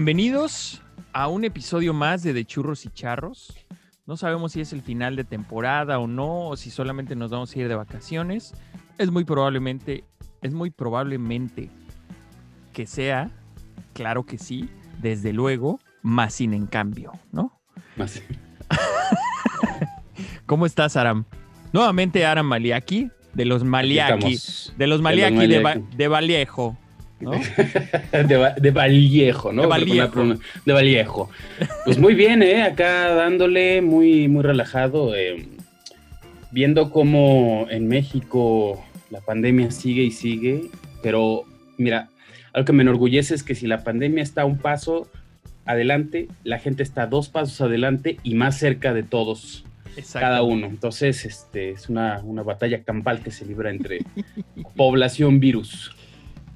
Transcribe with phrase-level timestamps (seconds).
[0.00, 0.82] Bienvenidos
[1.14, 3.56] a un episodio más de De Churros y Charros.
[4.04, 7.56] No sabemos si es el final de temporada o no, o si solamente nos vamos
[7.56, 8.52] a ir de vacaciones.
[8.98, 10.04] Es muy probablemente,
[10.42, 11.70] es muy probablemente
[12.74, 13.30] que sea,
[13.94, 14.68] claro que sí,
[15.00, 17.58] desde luego, más sin en cambio, ¿no?
[17.96, 18.22] Más.
[20.44, 21.24] ¿Cómo estás, Aram?
[21.72, 25.96] Nuevamente Aram Maliaki, de los Maliaki, de los De los Maliaki de, Va- Maliaki.
[25.96, 26.76] de Vallejo,
[27.20, 27.32] ¿no?
[28.28, 29.62] de, Va- de Vallejo, ¿no?
[29.62, 30.24] De Vallejo.
[30.24, 30.38] De.
[31.84, 32.62] Pues muy bien, ¿eh?
[32.62, 35.14] Acá dándole muy, muy relajado.
[35.14, 35.46] eh,
[36.52, 40.62] viendo cómo en México la pandemia sigue y sigue.
[41.02, 41.44] Pero
[41.76, 42.08] mira,
[42.52, 45.10] algo que me enorgullece es que si la pandemia está a un paso
[45.64, 49.64] adelante, la gente está dos pasos adelante y más cerca de todos.
[50.20, 50.66] cada uno.
[50.66, 54.00] Entonces, este es una, una batalla campal que se libra entre
[54.76, 55.95] población virus.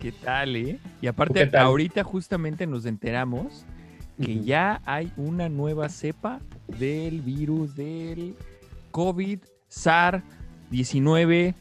[0.00, 0.78] ¿Qué tal, eh?
[0.98, 3.66] Y ¿Qué aparte, ahorita justamente nos enteramos
[4.22, 6.40] que ya hay una nueva cepa
[6.78, 8.34] del virus del
[8.90, 9.38] COVID,
[9.70, 11.54] SAR-19,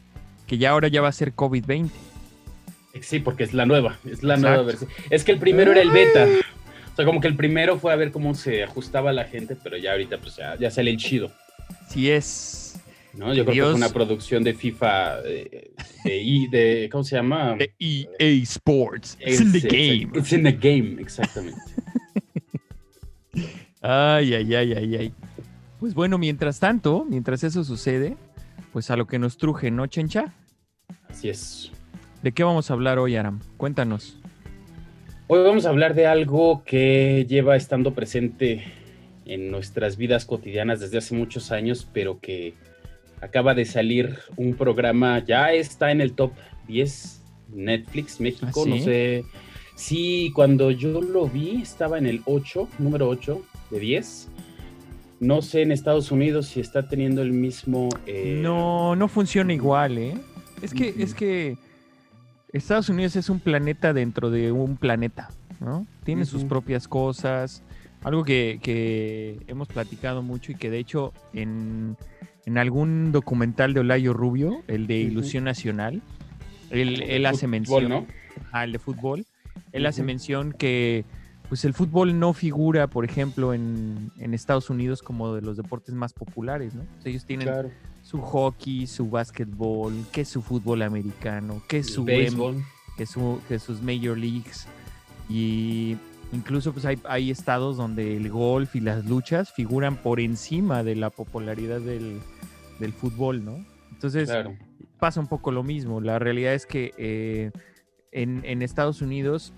[0.46, 1.90] que ya ahora ya va a ser COVID-20.
[3.02, 4.48] Sí, porque es la nueva, es la Exacto.
[4.48, 4.90] nueva versión.
[5.10, 6.26] Es que el primero era el beta.
[6.92, 9.76] O sea, como que el primero fue a ver cómo se ajustaba la gente, pero
[9.76, 11.30] ya ahorita pues ya, ya sale el chido,
[11.88, 12.69] Si es
[13.14, 13.34] ¿no?
[13.34, 15.72] Yo creo que fue una producción de FIFA, eh,
[16.04, 17.56] de, de ¿cómo se llama?
[17.56, 19.18] de EA Sports.
[19.20, 20.18] It's in the game.
[20.18, 21.60] It's in the game, exactamente.
[23.82, 25.14] Ay, ay, ay, ay, ay.
[25.78, 28.16] Pues bueno, mientras tanto, mientras eso sucede,
[28.72, 30.34] pues a lo que nos truje, ¿no, Chencha?
[31.08, 31.72] Así es.
[32.22, 33.40] ¿De qué vamos a hablar hoy, Aram?
[33.56, 34.18] Cuéntanos.
[35.26, 38.64] Hoy vamos a hablar de algo que lleva estando presente
[39.24, 42.54] en nuestras vidas cotidianas desde hace muchos años, pero que
[43.20, 46.32] acaba de salir un programa, ya está en el top
[46.68, 47.22] 10
[47.52, 48.70] Netflix México, ¿Ah, sí?
[48.70, 49.24] no sé.
[49.74, 54.28] Sí, cuando yo lo vi estaba en el 8, número 8 de 10.
[55.20, 57.88] No sé en Estados Unidos si está teniendo el mismo...
[58.06, 60.14] eh, No, no funciona igual, ¿eh?
[60.62, 61.56] Es que, es que
[62.52, 65.86] Estados Unidos es un planeta dentro de un planeta, ¿no?
[66.04, 67.62] Tiene sus propias cosas,
[68.02, 71.96] algo que, que hemos platicado mucho y que de hecho en,
[72.46, 74.98] en algún documental de Olayo Rubio, el de.
[75.00, 76.02] Ilusión Nacional,
[76.70, 78.06] él, él hace fútbol, mención ¿no?
[78.52, 79.26] al de fútbol,
[79.72, 81.04] él hace mención que
[81.48, 85.94] pues el fútbol no figura, por ejemplo, en, en Estados Unidos como de los deportes
[85.96, 86.82] más populares, ¿no?
[86.82, 87.70] O sea, ellos tienen Claro.
[88.02, 92.54] su hockey, su básquetbol, que su fútbol americano, que su béisbol.
[92.54, 92.64] M-
[92.96, 94.66] que, su, que sus major leagues
[95.28, 95.96] y
[96.32, 100.96] incluso pues hay, hay estados donde el golf y las luchas figuran por encima de
[100.96, 102.20] la popularidad del,
[102.78, 103.64] del fútbol, ¿no?
[103.92, 104.54] Entonces Claro.
[104.98, 106.00] pasa un poco lo mismo.
[106.00, 107.50] La realidad es que eh,
[108.12, 109.52] en, en Estados Unidos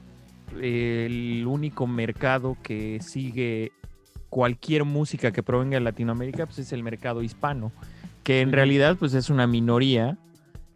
[0.60, 3.72] eh, el único mercado que sigue
[4.28, 7.70] cualquier música que provenga de Latinoamérica pues es el mercado hispano,
[8.24, 10.16] que en realidad pues es una minoría,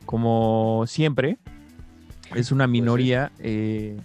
[0.05, 1.39] como siempre,
[2.35, 2.81] es una Pues sí.
[2.81, 3.97] minoría eh,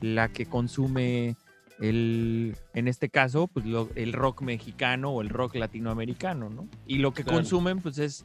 [0.00, 1.36] la que consume
[1.80, 6.68] el, en este caso, pues lo- el rock mexicano o el rock latinoamericano, ¿no?
[6.86, 7.38] Y lo que Claro.
[7.38, 8.24] consumen, pues es,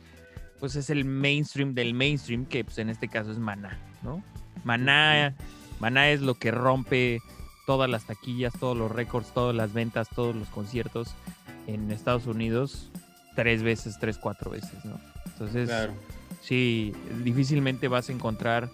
[0.59, 4.23] pues es el mainstream del mainstream, que pues en este caso es Maná, ¿no?
[4.63, 5.35] Maná,
[5.79, 7.21] Maná es lo que rompe
[7.65, 11.15] todas las taquillas, todos los récords, todas las ventas, todos los conciertos
[11.67, 12.89] en Estados Unidos
[13.35, 14.99] tres veces, tres, cuatro veces, ¿no?
[15.25, 15.93] Entonces, Claro.
[16.41, 16.91] Sí,
[17.23, 18.69] difícilmente vas a encontrar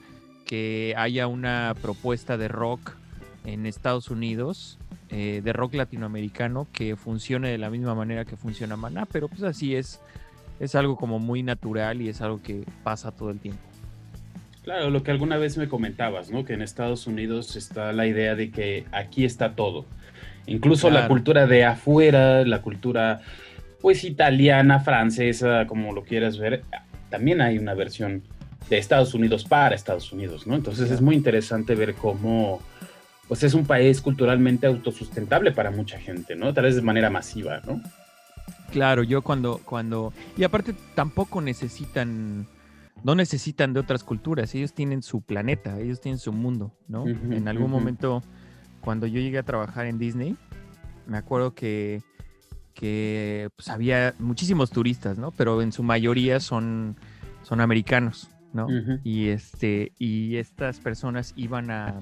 [0.48, 2.94] que haya una propuesta de rock
[3.46, 4.80] en Estados Unidos,
[5.10, 9.44] eh, de rock latinoamericano, que funcione de la misma manera que funciona Maná, pero pues
[9.44, 10.02] así es,
[10.60, 13.62] es algo como muy natural y es algo que pasa todo el tiempo.
[14.64, 16.44] Claro, lo que alguna vez me comentabas, ¿no?
[16.44, 19.86] Que en Estados Unidos está la idea de que aquí está todo.
[20.46, 23.22] Incluso la cultura de afuera, la cultura,
[23.82, 26.64] pues, italiana, francesa, como lo quieras ver,
[27.10, 28.24] también hay una versión
[28.70, 30.56] de Estados Unidos para Estados Unidos, ¿no?
[30.56, 32.62] Entonces es muy interesante ver cómo,
[33.28, 36.54] pues, es un país culturalmente autosustentable para mucha gente, ¿no?
[36.54, 37.82] Tal vez de manera masiva, ¿no?
[38.72, 42.48] Claro, yo cuando, cuando, y aparte tampoco necesitan,
[43.04, 47.08] no necesitan de otras culturas, ellos tienen su planeta, ellos tienen su mundo, ¿no?
[47.08, 48.22] En algún momento,
[48.82, 50.36] cuando yo llegué a trabajar en Disney,
[51.06, 52.02] me acuerdo que,
[52.74, 55.32] que pues, había muchísimos turistas, ¿no?
[55.32, 56.98] Pero en su mayoría son,
[57.44, 58.30] son americanos,
[59.04, 62.02] Y este, y estas personas iban a,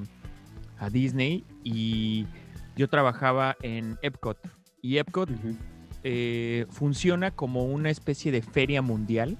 [0.79, 2.27] a Disney y
[2.75, 4.37] yo trabajaba en Epcot.
[4.81, 5.29] Y Epcot
[6.03, 9.37] eh, funciona como una especie de feria mundial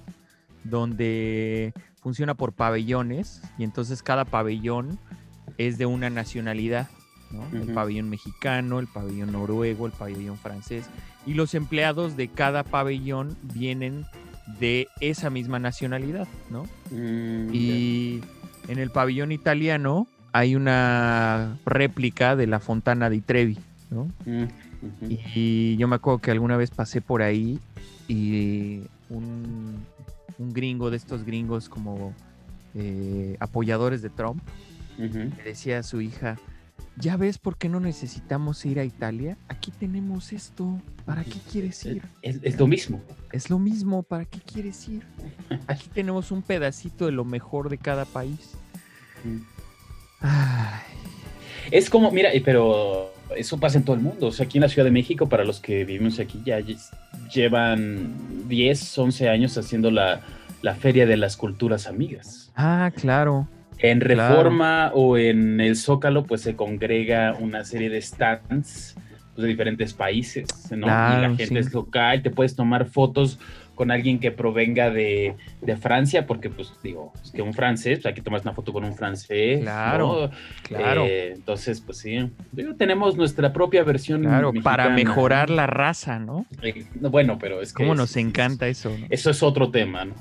[0.63, 4.99] donde funciona por pabellones y entonces cada pabellón
[5.57, 6.89] es de una nacionalidad.
[7.31, 7.45] ¿no?
[7.57, 10.89] El pabellón mexicano, el pabellón noruego, el pabellón francés.
[11.25, 14.05] Y los empleados de cada pabellón vienen
[14.59, 16.63] de esa misma nacionalidad, ¿no?
[16.91, 18.21] Mm, Y
[18.67, 23.57] en el pabellón italiano hay una réplica de la Fontana di Trevi,
[23.89, 24.05] ¿no?
[24.25, 24.45] Mm.
[25.09, 27.59] Y yo me acuerdo que alguna vez pasé por ahí
[28.07, 29.77] y un,
[30.37, 32.13] un gringo de estos gringos como
[32.75, 34.43] eh, apoyadores de Trump
[35.37, 36.37] le decía a su hija,
[36.99, 39.37] ¿ya ves por qué no necesitamos ir a Italia?
[39.49, 42.01] Aquí tenemos esto, ¿para qué quieres ir?
[42.21, 43.01] Es, es lo mismo.
[43.31, 45.03] Es lo mismo, ¿para qué quieres ir?
[45.67, 48.51] Aquí tenemos un pedacito de lo mejor de cada país.
[50.21, 50.81] Ay,
[51.71, 54.27] Es como, mira, eh, pero eso pasa en todo el mundo.
[54.27, 56.79] O sea, aquí en la Ciudad de México, para los que vivimos aquí, ya lle-
[57.33, 58.13] llevan
[58.47, 60.21] 10, 11 años haciendo la,
[60.61, 62.51] la Feria de las Culturas Amigas.
[62.55, 63.47] Ah, claro.
[63.79, 64.35] En Claro.
[64.35, 68.95] Reforma o en el Zócalo, pues se congrega una serie de stands
[69.33, 70.87] pues, de diferentes países, ¿no?
[70.87, 71.57] y la gente sí.
[71.57, 73.37] es local, te puedes tomar fotos
[73.75, 78.05] con alguien que provenga de, de Francia, porque pues digo, es que un francés, pues,
[78.13, 79.59] aquí tomas una foto con un francés.
[79.59, 80.31] Claro, ¿no?
[80.63, 81.03] Claro.
[81.05, 84.21] Eh, entonces, pues sí, digo, tenemos nuestra propia versión.
[84.23, 86.45] Claro, para mejorar la raza, ¿no?
[86.61, 87.83] Eh, no, bueno, pero es que...
[87.83, 89.07] Cómo es- nos encanta eso, ¿no?
[89.09, 90.13] Eso es otro tema, ¿no?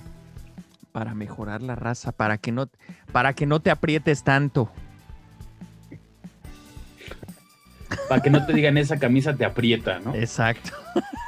[0.95, 2.71] Para mejorar la raza, para que no,
[3.11, 4.71] para que no te aprietes tanto.
[8.09, 10.15] Para que no te digan esa camisa te aprieta, ¿no?
[10.15, 10.71] Exacto.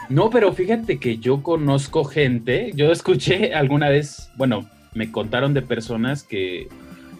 [0.09, 5.63] No, pero fíjate que yo conozco gente, yo escuché alguna vez, bueno, me contaron de
[5.63, 6.69] personas que,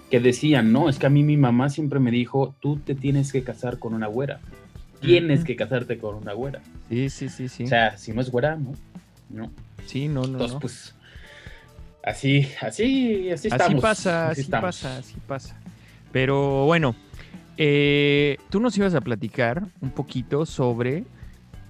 [0.09, 3.33] que decían, no, es que a mí mi mamá siempre me dijo, tú te tienes
[3.33, 4.39] que casar con una güera,
[5.01, 6.61] tienes que casarte con una güera.
[6.89, 7.65] Sí, sí, sí, sí.
[7.65, 8.73] O sea, si no es güera, ¿no?
[9.31, 9.51] No.
[9.85, 10.61] sí, no, no, Entonces, no.
[10.61, 10.95] pues,
[12.07, 13.83] así, así, así Así estamos.
[13.83, 15.61] pasa, así, pasa, así pasa.
[16.13, 16.97] Pero bueno,
[17.59, 21.05] eh, tú nos ibas a platicar un poquito sobre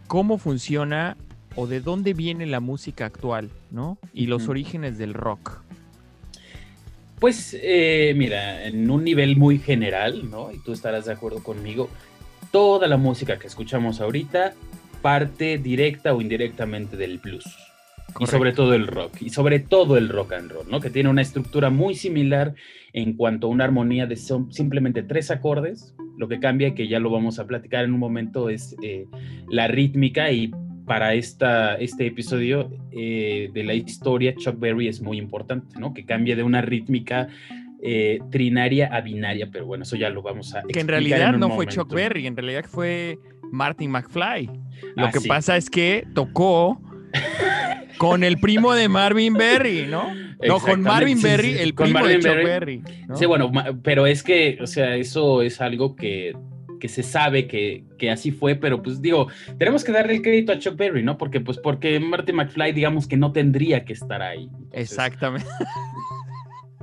[0.07, 1.17] cómo funciona
[1.57, 3.99] o de dónde viene la música actual, ¿no?
[4.13, 5.63] Y los orígenes del rock.
[7.19, 10.53] Pues eh, mira, en un nivel muy general, ¿no?
[10.53, 11.89] Y tú estarás de acuerdo conmigo,
[12.53, 14.53] toda la música que escuchamos ahorita
[15.01, 17.45] parte directa o indirectamente del blues.
[18.19, 20.81] Y sobre todo el rock, y sobre todo el rock and roll, ¿no?
[20.81, 22.55] Que tiene una estructura muy similar
[22.93, 25.95] en cuanto a una armonía de son simplemente tres acordes.
[26.17, 29.05] Lo que cambia, que ya lo vamos a platicar en un momento, es eh,
[29.51, 30.51] la rítmica y
[30.87, 35.93] para esta, este episodio eh, de la historia, Chuck Berry es muy importante, ¿no?
[35.93, 37.29] Que cambie de una rítmica
[37.83, 41.51] eh, trinaria a binaria, pero bueno, eso ya lo vamos a Que en realidad no
[41.51, 41.93] fue Chuck.
[41.93, 43.19] Berry, en realidad fue
[43.53, 44.47] Martin McFly.
[44.95, 45.29] Lo Ah, que sí.
[45.29, 46.81] pasa es que tocó
[47.99, 50.15] con el primo de Marvin Berry, ¿no?
[50.47, 52.45] No, con Marvin Berry, sí, el primo de Marvin Berry.
[52.45, 52.83] Berry.
[53.09, 53.17] ¿no?
[53.17, 53.51] Sí, bueno,
[53.83, 56.37] pero es que, o sea, eso es algo que,
[56.79, 60.53] que se sabe que, que así fue, pero pues digo, tenemos que darle el crédito
[60.53, 61.17] a Chuck Berry, ¿no?
[61.17, 64.45] Porque pues porque Marty McFly, digamos que no tendría que estar ahí.
[64.45, 65.49] Entonces, Exactamente.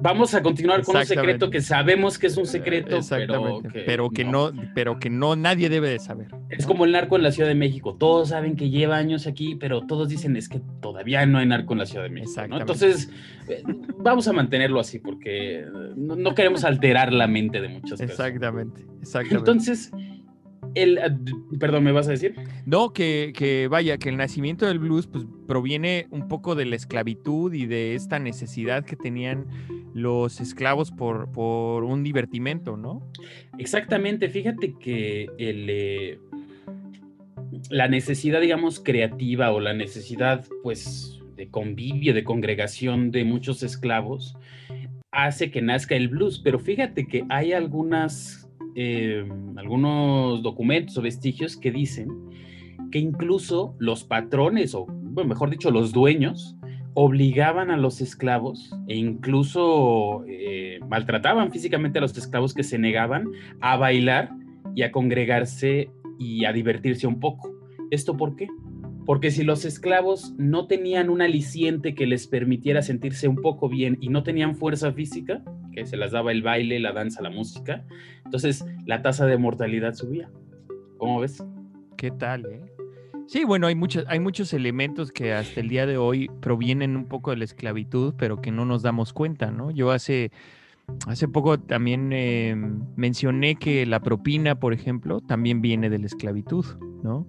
[0.03, 4.09] Vamos a continuar con un secreto que sabemos que es un secreto, pero que, Pero
[4.09, 6.27] que no, pero que no nadie debe de saber.
[6.49, 7.95] Es como el narco en la Ciudad de México.
[7.95, 11.71] Todos saben que lleva años aquí, pero todos dicen es que todavía no hay narco
[11.71, 12.45] en la Ciudad de México.
[12.49, 12.59] ¿no?
[12.59, 13.09] Entonces,
[13.47, 13.63] eh,
[13.97, 18.27] vamos a mantenerlo así porque eh, no, no queremos alterar la mente de muchas personas.
[18.27, 18.81] Exactamente.
[19.01, 19.37] Exactamente.
[19.37, 19.91] Entonces,
[20.75, 20.99] el,
[21.59, 22.35] perdón, ¿me vas a decir?
[22.65, 26.75] No, que, que vaya, que el nacimiento del blues pues, proviene un poco de la
[26.75, 29.45] esclavitud y de esta necesidad que tenían
[29.93, 33.07] los esclavos por, por un divertimento, ¿no?
[33.57, 36.19] Exactamente, fíjate que el, eh,
[37.69, 44.35] la necesidad, digamos, creativa o la necesidad, pues, de convivio, de congregación de muchos esclavos,
[45.11, 46.39] hace que nazca el blues.
[46.43, 48.42] Pero fíjate que hay algunas,
[48.75, 52.09] eh, algunos documentos o vestigios que dicen
[52.91, 56.55] que incluso los patrones, o bueno, mejor dicho, los dueños,
[56.95, 63.31] obligaban a los esclavos e incluso eh, maltrataban físicamente a los esclavos que se negaban
[63.61, 64.29] a bailar
[64.75, 65.89] y a congregarse
[66.19, 67.51] y a divertirse un poco.
[67.89, 68.47] ¿Esto por qué?
[69.05, 73.97] Porque si los esclavos no tenían un aliciente que les permitiera sentirse un poco bien
[73.99, 75.43] y no tenían fuerza física,
[75.73, 77.85] que se las daba el baile, la danza, la música,
[78.23, 80.29] entonces la tasa de mortalidad subía.
[80.97, 81.43] ¿Cómo ves?
[81.97, 82.61] ¿Qué tal, eh?
[83.27, 87.05] Sí, bueno, hay, muchos hay muchos elementos que hasta el día de hoy provienen un
[87.05, 89.71] poco de la esclavitud, pero que no nos damos cuenta, ¿no?
[89.71, 90.31] Yo hace,
[91.07, 92.55] hace poco también eh,
[92.95, 96.65] mencioné que la propina, por ejemplo, también viene de la esclavitud,
[97.01, 97.25] ¿no?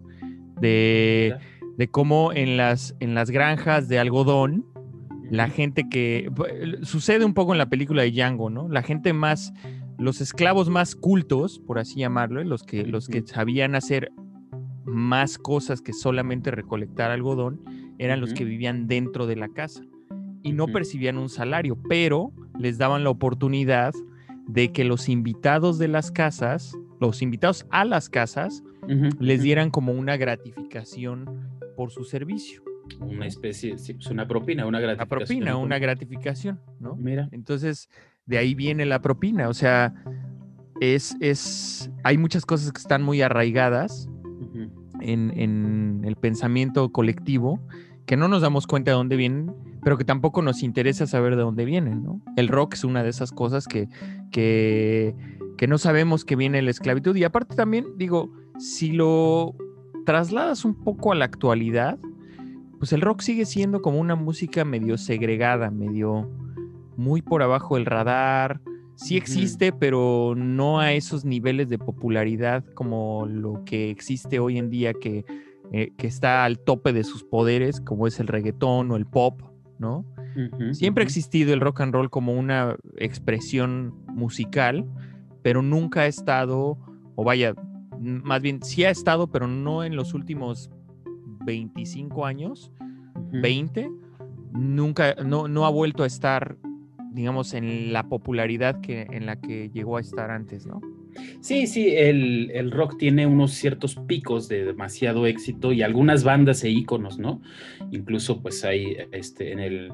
[0.61, 1.37] De,
[1.77, 4.67] de cómo en las, en las granjas de algodón,
[5.31, 6.31] la gente que...
[6.83, 8.69] Sucede un poco en la película de Django, ¿no?
[8.69, 9.53] La gente más
[9.99, 14.13] los esclavos más cultos, por así llamarlo, los que, los que sabían hacer
[14.85, 17.61] más cosas que solamente recolectar algodón,
[17.99, 19.83] eran los que vivían dentro de la casa
[20.43, 23.95] y no percibían un salario, pero les daban la oportunidad
[24.47, 28.63] de que los invitados de las casas, los invitados a las casas,
[29.19, 31.25] les dieran como una gratificación
[31.75, 32.63] por su servicio.
[33.01, 35.39] Una especie, sí, pues una propina, una gratificación.
[35.39, 36.97] Una propina, una gratificación, ¿no?
[36.97, 37.29] Mira.
[37.33, 37.89] Entonces,
[38.27, 39.95] de ahí viene la propina, o sea,
[40.81, 44.09] es, es, hay muchas cosas que están muy arraigadas
[45.01, 47.61] en, en, el pensamiento colectivo
[48.07, 51.43] que no nos damos cuenta de dónde vienen, pero que tampoco nos interesa saber de
[51.43, 52.21] dónde vienen, ¿no?
[52.37, 53.89] El rock es una de esas cosas que,
[54.31, 55.15] que,
[55.57, 57.17] que no sabemos que viene la esclavitud.
[57.17, 59.55] Y aparte también, digo, si lo
[60.05, 61.99] trasladas un poco a la actualidad,
[62.79, 66.31] pues el rock sigue siendo como una música medio segregada, medio
[66.97, 68.61] muy por abajo del radar.
[68.97, 74.71] Sí existe, pero no a esos niveles de popularidad como lo que existe hoy en
[74.71, 75.25] día, que,
[75.73, 79.41] eh, que está al tope de sus poderes, como es el reggaetón o el pop,
[79.79, 80.05] ¿no?
[80.73, 84.85] Siempre ha existido el rock and roll como una expresión musical,
[85.43, 86.79] pero nunca ha estado,
[87.15, 87.55] o vaya,
[88.05, 90.71] más bien sí ha estado, pero no en los últimos
[91.45, 92.71] 25 años,
[93.33, 93.91] 20,
[94.53, 96.57] nunca, no, no ha vuelto a estar,
[97.13, 100.81] digamos, en la popularidad que, en la que llegó a estar antes, ¿no?
[101.41, 106.71] Sí, sí, el, rock tiene unos ciertos picos de demasiado éxito y algunas bandas e
[106.71, 107.41] íconos, ¿no?
[107.93, 109.93] Incluso pues hay este, en, el,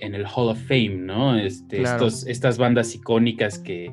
[0.00, 1.38] en el Hall of Fame, ¿no?
[1.38, 3.92] Este, estos, estas bandas icónicas que,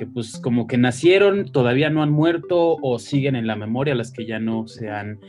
[0.00, 4.10] que pues como que nacieron, todavía no han muerto o siguen en la memoria, las
[4.10, 5.20] que ya no se han,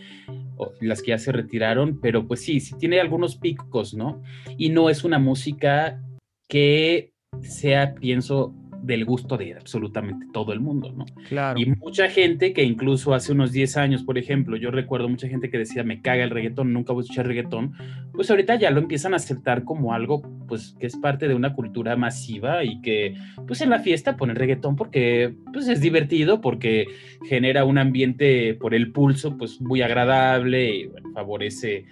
[0.79, 4.23] las que ya se retiraron, pero pues sí, sí tiene algunos picos, ¿no?
[4.57, 6.01] Y no es una música
[6.47, 7.11] que
[7.41, 11.05] sea, pienso, del gusto de absolutamente todo el mundo, ¿no?
[11.29, 11.59] Claro.
[11.59, 15.49] Y mucha gente que incluso hace unos 10 años, por ejemplo, yo recuerdo mucha gente
[15.49, 17.73] que decía, me caga el reggaetón, nunca voy a escuchar reggaetón,
[18.13, 21.53] pues ahorita ya lo empiezan a aceptar como algo, pues, que es parte de una
[21.53, 23.15] cultura masiva y que,
[23.47, 26.87] pues, en la fiesta ponen reggaetón porque, pues, es divertido, porque
[27.27, 31.85] genera un ambiente por el pulso, pues, muy agradable y, bueno, favorece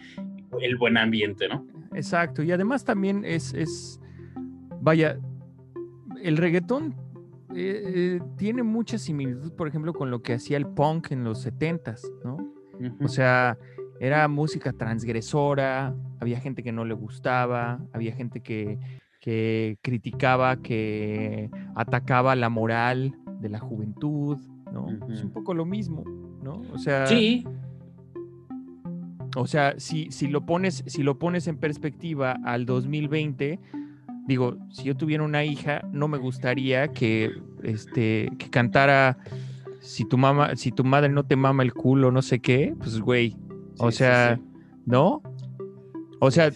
[0.62, 1.66] el buen ambiente, ¿no?
[1.94, 4.00] Exacto, y además también es, es
[4.82, 5.20] vaya,
[6.24, 6.96] el reggaetón
[7.56, 11.46] eh, eh, tiene mucha similitud, por ejemplo, con lo que hacía el punk en los
[11.46, 12.38] 70s, ¿no?
[13.02, 13.58] O sea,
[14.00, 18.78] era música transgresora, había gente que no le gustaba, había gente que,
[19.82, 24.38] criticaba, que atacaba la moral de la juventud,
[24.72, 24.88] ¿no?
[25.12, 26.04] Es un poco lo mismo,
[26.42, 26.62] ¿no?
[26.74, 27.06] O sea.
[27.08, 27.46] Sí.
[29.36, 33.60] O sea, si, si, lo pones, si lo pones en perspectiva al 2020,
[34.30, 37.32] digo, si yo tuviera una hija, no me gustaría que,
[37.64, 39.18] este, que cantara
[39.82, 43.00] si tu mamá, si tu madre no te mama el culo, no sé qué, pues
[43.02, 43.36] güey.
[43.80, 44.40] o sea,
[44.86, 45.24] ¿no?
[46.20, 46.52] O sea,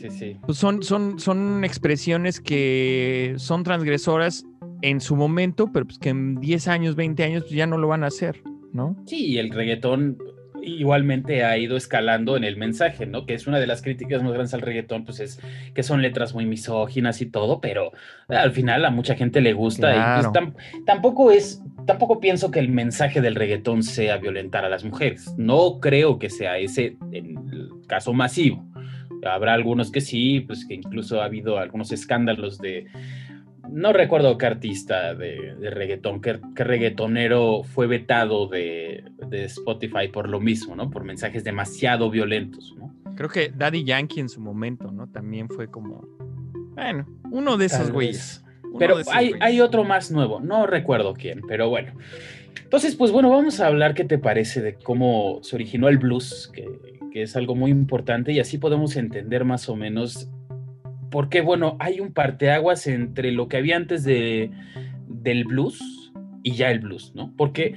[0.46, 4.46] pues son, son, son expresiones que son transgresoras
[4.84, 7.88] en su momento, pero pues que en 10 años, 20 años, pues ya no lo
[7.88, 8.96] van a hacer, ¿no?
[9.08, 10.18] Sí, el reggaetón
[10.64, 13.26] igualmente ha ido escalando en el mensaje, ¿no?
[13.26, 15.40] Que es una de las críticas más grandes al reggaetón, pues es
[15.74, 17.92] que son letras muy misóginas y todo, pero
[18.28, 20.46] al final a mucha gente le gusta y pues,
[20.86, 25.34] tampoco es, tampoco pienso que el mensaje del reggaetón sea violentar a las mujeres.
[25.38, 27.38] No creo que sea ese el
[27.88, 28.66] caso masivo.
[29.26, 32.88] Habrá algunos que sí, pues que incluso ha habido algunos escándalos de
[33.70, 40.76] no recuerdo qué artista de, reggaetón, qué, reggaetonero fue vetado de, Spotify por lo mismo,
[40.76, 40.90] ¿no?
[40.90, 42.94] Por mensajes demasiado violentos, ¿no?
[43.16, 45.08] Creo que Daddy Yankee en su momento, ¿no?
[45.08, 46.08] También fue como,
[46.76, 48.44] bueno, uno de esos güeyes.
[48.80, 51.94] Pero hay, hay otro más nuevo, no recuerdo quién, pero bueno.
[52.64, 56.52] Entonces, pues bueno, vamos a hablar qué te parece de cómo se originó el blues,
[56.54, 56.68] que,
[57.12, 60.28] que es algo muy importante y así podemos entender más o menos
[61.14, 64.50] porque bueno, hay un parteaguas entre lo que había antes de,
[65.08, 67.32] del blues y ya el blues, ¿no?
[67.38, 67.76] Porque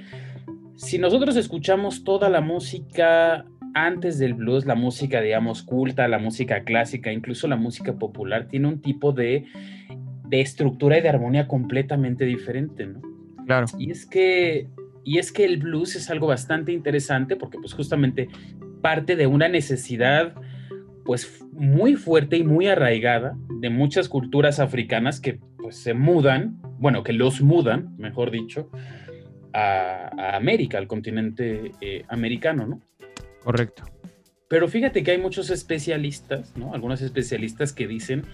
[0.77, 6.65] si nosotros escuchamos toda la música antes del blues, la música, digamos, culta, la música
[6.65, 9.45] clásica, incluso la música popular, tiene un tipo de,
[10.31, 13.03] de estructura y de armonía completamente diferente, ¿no?
[13.45, 13.67] Claro.
[13.79, 14.71] Y es que,
[15.05, 18.31] y es que el blues es algo bastante interesante porque pues justamente
[18.81, 20.33] parte de una necesidad
[21.07, 27.03] pues muy fuerte y muy arraigada de muchas culturas africanas que pues se mudan, bueno,
[27.03, 28.71] que los mudan, mejor dicho,
[29.55, 32.81] a, América, al continente eh, americano, ¿no?
[33.43, 33.85] Correcto.
[34.49, 36.75] Pero fíjate que hay muchos especialistas, ¿no?
[36.75, 38.25] Algunos especialistas que dicen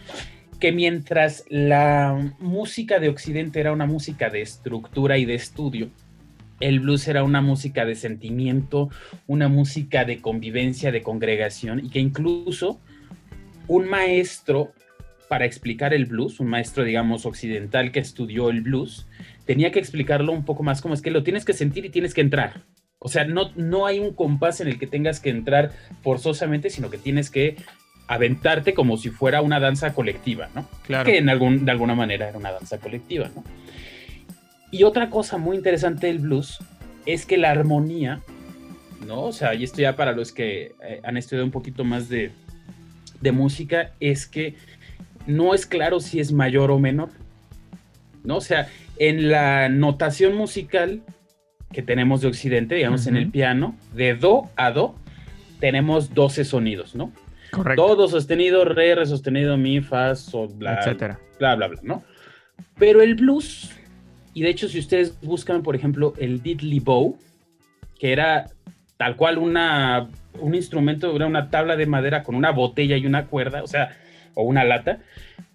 [0.61, 5.91] que mientras la música de Occidente era una música de estructura y de estudio,
[6.63, 8.89] el blues era una música de sentimiento,
[9.27, 12.81] una música de convivencia, de congregación, y que incluso
[13.67, 14.73] un maestro
[15.29, 19.07] para explicar el blues, un maestro, digamos, occidental que estudió el blues,
[19.45, 22.15] tenía que explicarlo un poco más como es que lo tienes que sentir y tienes
[22.15, 22.63] que entrar.
[22.99, 26.91] O sea, no, no hay un compás en el que tengas que entrar forzosamente, sino
[26.91, 27.57] que tienes que
[28.07, 30.69] aventarte como si fuera una danza colectiva, ¿no?
[30.87, 31.11] Claro.
[31.11, 33.43] Que en algún, de alguna manera era una danza colectiva, ¿no?
[34.73, 36.59] Y otra cosa muy interesante del blues
[37.07, 38.21] es que la armonía,
[39.07, 39.23] ¿no?
[39.25, 42.33] O sea, y esto ya para los que eh, han estudiado un poquito más de,
[43.21, 44.57] de música, es que
[45.27, 47.11] no es claro si es mayor o menor,
[48.25, 48.39] ¿no?
[48.39, 51.03] O sea, en la notación musical
[51.73, 54.95] que tenemos de Occidente, digamos, en el piano, de do a do,
[55.61, 57.13] tenemos 12 sonidos, ¿no?
[57.51, 57.89] Correcto.
[57.89, 61.19] Do, do sostenido, re, re sostenido, mi, fa, sol, bla, Etcétera.
[61.39, 62.03] bla, bla, bla, ¿no?
[62.79, 63.71] Pero el blues,
[64.35, 67.19] y de hecho si ustedes buscan, por ejemplo, el diddley bow,
[67.99, 68.51] que era
[68.97, 70.09] tal cual una,
[70.39, 73.97] un instrumento, era una tabla de madera con una botella y una cuerda, o sea,
[74.35, 74.99] o una lata,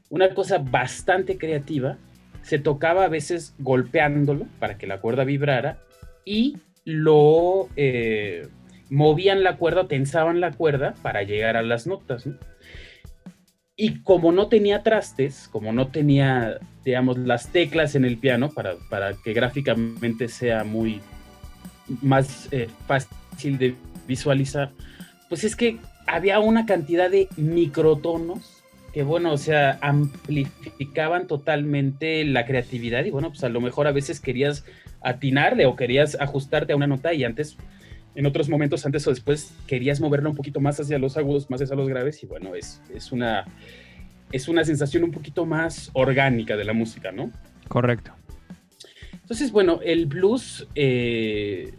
[0.09, 1.97] una cosa bastante creativa,
[2.41, 5.79] se tocaba a veces golpeándolo para que la cuerda vibrara
[6.23, 8.47] y lo eh,
[8.89, 12.25] movían la cuerda, tensaban la cuerda para llegar a las notas.
[12.25, 12.35] ¿no?
[13.77, 18.75] Y como no tenía trastes, como no tenía, digamos, las teclas en el piano para,
[18.89, 20.99] para que gráficamente sea muy
[22.01, 23.75] más eh, fácil de
[24.07, 24.71] visualizar,
[25.29, 28.57] pues es que había una cantidad de microtonos
[28.93, 33.91] que bueno, o sea, amplificaban totalmente la creatividad y bueno, pues a lo mejor a
[33.91, 34.65] veces querías
[35.01, 37.57] atinarle o querías ajustarte a una nota y antes,
[38.17, 41.61] en otros momentos, antes o después, querías moverla un poquito más hacia los agudos, más
[41.61, 43.45] hacia los graves y bueno, es, es, una,
[44.31, 47.31] es una sensación un poquito más orgánica de la música, ¿no?
[47.67, 48.11] Correcto.
[49.13, 51.75] Entonces, bueno, el blues, eh,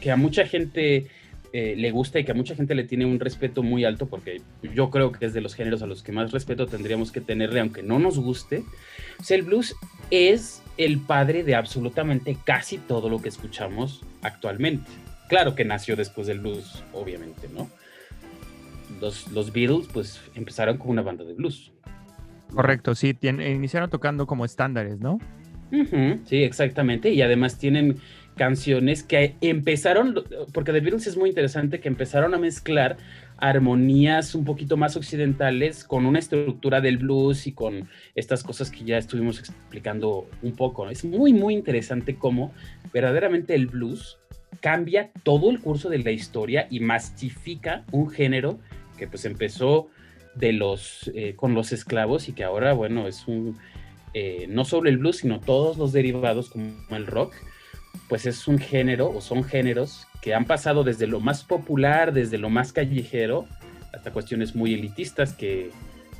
[0.00, 1.08] que a mucha gente
[1.52, 4.40] eh, le gusta y que a mucha gente le tiene un respeto muy alto, porque
[4.62, 7.60] yo creo que es de los géneros a los que más respeto tendríamos que tenerle,
[7.60, 8.64] aunque no nos guste.
[9.20, 9.76] O sea, el blues
[10.10, 14.90] es el padre de absolutamente casi todo lo que escuchamos actualmente.
[15.28, 17.70] Claro que nació después del blues, obviamente, ¿no?
[19.00, 21.72] Los, los Beatles, pues, empezaron con una banda de blues.
[22.54, 25.18] Correcto, sí, tiene, iniciaron tocando como estándares, ¿no?
[26.26, 27.10] Sí, exactamente.
[27.10, 27.96] Y además tienen
[28.36, 30.14] canciones que empezaron,
[30.52, 32.96] porque The Beatles es muy interesante, que empezaron a mezclar
[33.38, 38.84] armonías un poquito más occidentales con una estructura del blues y con estas cosas que
[38.84, 40.88] ya estuvimos explicando un poco.
[40.88, 42.52] Es muy, muy interesante cómo
[42.92, 44.18] verdaderamente el blues
[44.60, 48.58] cambia todo el curso de la historia y masifica un género
[48.96, 49.88] que pues empezó
[50.34, 53.56] de los, eh, con los esclavos y que ahora, bueno, es un,
[54.14, 57.34] eh, no solo el blues, sino todos los derivados como el rock,
[58.08, 62.38] pues es un género o son géneros que han pasado desde lo más popular, desde
[62.38, 63.46] lo más callejero,
[63.92, 65.70] hasta cuestiones muy elitistas que,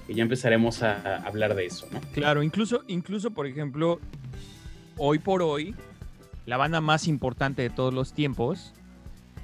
[0.07, 2.01] que ya empezaremos a, a, hablar de eso, ¿no?
[2.13, 4.01] Claro, incluso, incluso, por ejemplo,
[4.97, 5.75] hoy por hoy,
[6.47, 8.73] la banda más importante de todos los tiempos,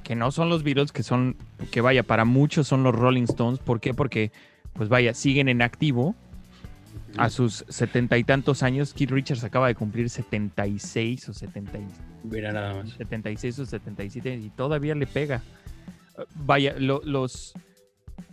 [0.05, 1.37] que no son los Beatles, que son,
[1.71, 3.95] que vaya, para muchos son los Rolling Stones, ¿por qué?
[3.95, 4.33] Porque,
[4.73, 6.15] pues vaya, siguen en activo,
[7.17, 11.79] a sus setenta y tantos años, Keith Richards acaba de cumplir 76 o 70,
[12.25, 12.91] Mira nada más.
[12.93, 15.43] 76 o 77 y todavía le pega.
[16.35, 17.55] Vaya, lo, los,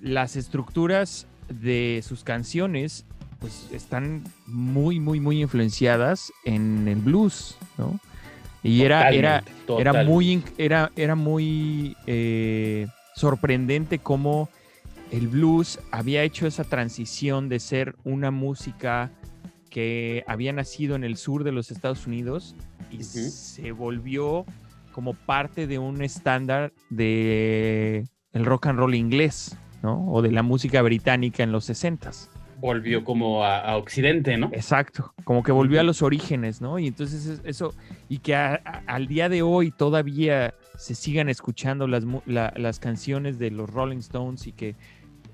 [0.01, 3.05] las estructuras de sus canciones
[3.39, 7.99] pues están muy, muy, muy influenciadas en el blues, ¿no?
[8.63, 9.43] Y era, era,
[9.79, 14.49] era muy, era, era muy eh, sorprendente cómo
[15.11, 19.11] el blues había hecho esa transición de ser una música
[19.69, 22.55] que había nacido en el sur de los Estados Unidos
[22.91, 23.29] y uh -huh.
[23.29, 24.45] se volvió
[24.91, 30.09] como parte de un estándar de el rock and roll inglés, ¿no?
[30.11, 32.11] O de la música británica en los 60
[32.59, 34.49] Volvió como a, a, Occidente, ¿no?
[34.53, 36.79] Exacto, como que volvió a los orígenes, ¿no?
[36.79, 37.73] Y entonces eso,
[38.09, 42.79] y que a, a, al día de hoy todavía se sigan escuchando las, la, las
[42.79, 44.75] canciones de los Rolling Stones y que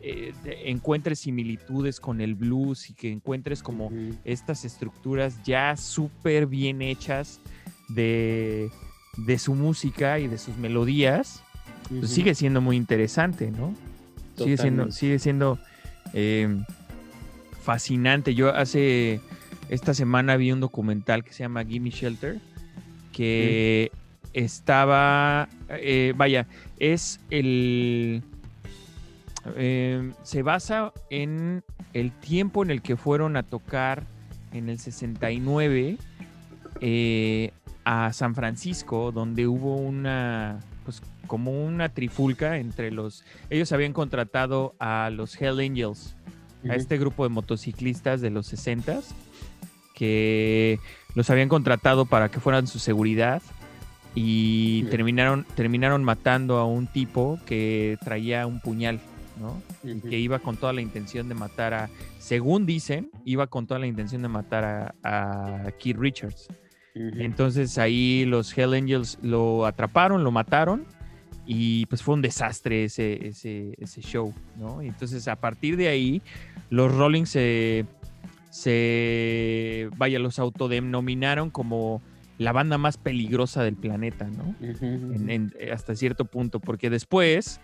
[0.06, 0.34] eh,
[0.66, 4.18] encuentres similitudes con el blues y que encuentres como uh -huh.
[4.26, 7.40] estas estructuras ya súper bien hechas
[7.88, 8.70] de,
[9.16, 11.42] de, su música y de sus melodías,
[11.90, 12.00] uh -huh.
[12.00, 13.74] pues sigue siendo muy interesante, ¿no?
[14.36, 14.44] Totalmente.
[14.44, 15.60] Sigue siendo, sigue siendo
[16.14, 16.64] eh,
[17.64, 18.36] fascinante.
[18.36, 19.22] Yo hace
[19.70, 22.38] esta semana vi un documental que se llama Gimme Shelter,
[23.12, 23.92] que
[24.34, 26.48] estaba, eh, vaya,
[26.80, 28.24] es el
[29.56, 34.06] Eh, se basa en el tiempo en el que fueron a tocar
[34.54, 35.98] en el 69
[36.80, 37.52] eh,
[37.84, 43.26] a San Francisco, donde hubo una, pues como una trifulca entre los...
[43.50, 46.16] Ellos habían contratado a los Hell Angels,
[46.70, 49.04] a este grupo de motociclistas de los 60s,
[49.94, 50.80] que
[51.16, 53.42] los habían contratado para que fueran su seguridad
[54.16, 59.00] y terminaron, terminaron matando a un tipo que traía un puñal,
[59.40, 59.62] ¿no?
[59.84, 63.80] Y que iba con toda la intención de matar a, según dicen, iba con toda
[63.80, 66.48] la intención de matar a, a Keith Richards.
[66.96, 70.86] Entonces ahí los Hell Angels lo atraparon, lo mataron
[71.46, 74.82] y pues fue un desastre ese, ese, ese show, ¿no?
[74.82, 76.22] Y entonces a partir de ahí
[76.70, 77.86] los Rollings se,
[78.50, 82.02] se, vaya, los autodenominaron como
[82.38, 84.56] la banda más peligrosa del planeta, ¿no?
[85.72, 87.60] hasta cierto punto, porque después,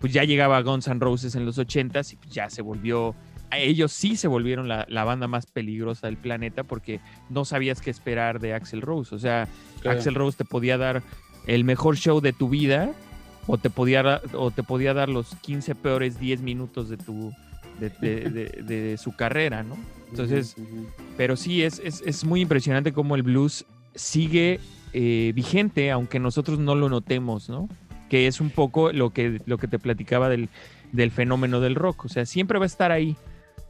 [0.00, 3.14] pues ya llegaba Guns N' Roses en los 80s y pues ya se volvió,
[3.52, 8.40] ellos sí se volvieron la, banda más peligrosa del planeta porque no sabías qué esperar
[8.40, 9.14] de Axel Rose.
[9.14, 9.48] O sea,
[9.84, 11.02] Axel Rose te podía dar
[11.46, 12.94] el mejor show de tu vida
[13.46, 17.32] o te podía, o te podía dar los 15 peores 10 minutos de tu...
[17.80, 19.76] De, su carrera, ¿no?
[20.08, 20.54] Entonces,
[21.16, 24.60] pero sí, es, es, es muy impresionante cómo el blues sigue
[24.96, 27.68] eh, vigente, aunque nosotros no lo notemos, ¿no?
[28.08, 30.48] Que es un poco lo que, lo que te platicaba del,
[31.10, 32.04] fenómeno del rock.
[32.04, 33.16] O sea, siempre va a estar ahí.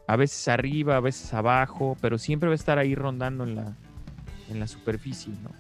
[0.07, 3.75] A veces arriba, a veces abajo, pero siempre va a estar ahí rondando en la,
[4.51, 5.51] en la superficie, ¿no?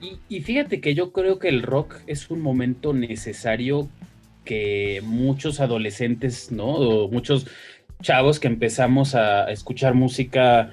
[0.00, 3.88] Y, fíjate que yo creo que el rock es un momento necesario
[4.44, 6.66] que muchos adolescentes, ¿no?
[6.66, 7.46] O muchos
[8.02, 10.70] chavos que empezamos a escuchar música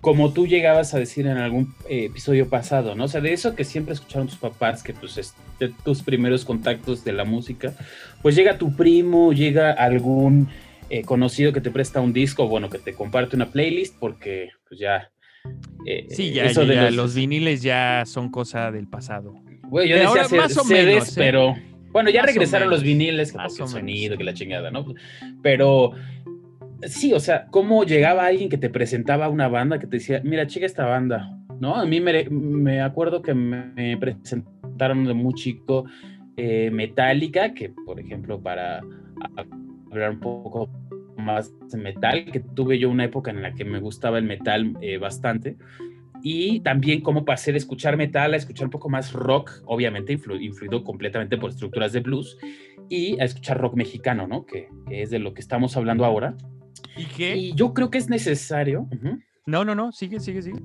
[0.00, 3.04] como tú llegabas a decir en algún eh, episodio pasado, ¿no?
[3.04, 5.34] O sea, de eso que siempre escucharon tus papás, que pues
[5.84, 7.74] tus primeros contactos de la música,
[8.22, 10.48] pues llega tu primo, llega algún
[10.90, 14.78] eh, conocido que te presta un disco, bueno, que te comparte una playlist, porque pues
[14.78, 15.10] ya...
[15.86, 17.14] Eh, sí, ya, eso de los...
[17.14, 19.34] viniles ya son cosa del pasado.
[19.70, 21.54] Yo decía más o menos, pero...
[21.92, 24.84] Bueno, ya regresaron los viniles, que el sonido, que la chingada, ¿no?
[25.42, 25.92] Pero
[26.82, 30.46] sí, o sea, cómo llegaba alguien que te presentaba una banda que te decía, mira,
[30.46, 31.74] chica esta banda, ¿no?
[31.76, 35.86] A mí me, acuerdo que me presentaron de muy chico
[36.36, 38.82] eh, Metallica, que por ejemplo, para
[39.90, 40.68] hablar un poco
[41.26, 44.98] más metal, que tuve yo una época en la que me gustaba el metal eh,
[44.98, 45.56] bastante.
[46.22, 50.82] Y también cómo pasé de escuchar metal a escuchar un poco más rock, obviamente influido
[50.82, 52.38] completamente por estructuras de blues,
[52.88, 54.46] y a escuchar rock mexicano, ¿no?
[54.46, 56.36] Que, que es de lo que estamos hablando ahora.
[56.96, 57.36] ¿Y qué?
[57.36, 58.88] Y yo creo que es necesario.
[59.44, 60.60] No, no, no, sigue, sigue, sigue.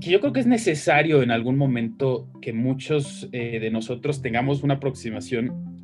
[0.00, 4.62] Que yo creo que es necesario en algún momento que muchos eh, de nosotros tengamos
[4.62, 5.79] una aproximación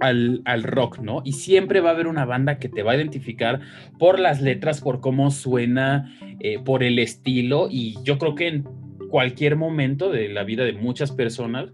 [0.00, 1.22] al, rock, ¿no?
[1.24, 3.60] Y siempre va a haber una banda que te va a identificar
[3.98, 7.68] por las letras, por cómo suena, eh, por el estilo.
[7.70, 8.62] Y yo creo que en
[9.10, 11.72] cualquier momento de la vida de muchas personas,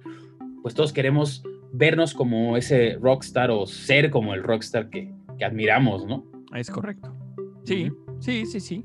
[0.62, 1.42] pues todos queremos
[1.72, 6.24] vernos como ese rockstar o ser como el rockstar que, que admiramos, ¿no?
[6.54, 7.14] Es correcto.
[7.64, 7.90] Sí,
[8.20, 8.84] sí, sí, sí.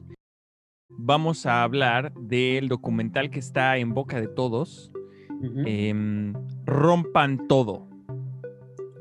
[0.90, 4.92] Vamos a hablar del documental que está en boca de todos.
[5.66, 6.34] Em,
[6.66, 7.88] rompan todo.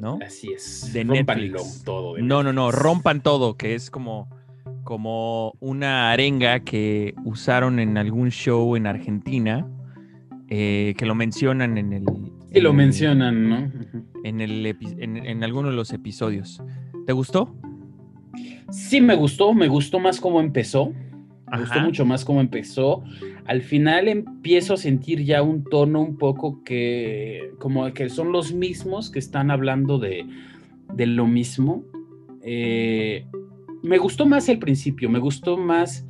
[0.01, 0.19] ¿No?
[0.27, 0.93] Así es.
[0.95, 1.83] De Netflix.
[1.85, 2.17] todo.
[2.19, 2.73] no, no, no.
[2.73, 4.31] Rompan todo, que es como,
[4.83, 9.69] como una arenga que usaron en algún show en Argentina.
[10.49, 12.05] Eh, que lo mencionan en el.
[12.53, 13.71] Sí, lo mencionan, ¿no?
[14.25, 16.63] En, el en, en alguno de los episodios.
[17.07, 17.55] ¿Te gustó?
[18.71, 20.93] Sí, me gustó, me gustó más cómo empezó.
[21.51, 23.03] Me gustó mucho más cómo empezó.
[23.47, 28.53] Al final empiezo a sentir ya un tono un poco que, como que son los
[28.53, 30.27] mismos que están hablando de,
[30.97, 31.85] lo mismo.
[32.43, 33.27] Eh,
[33.83, 36.07] me gustó más el principio, me gustó más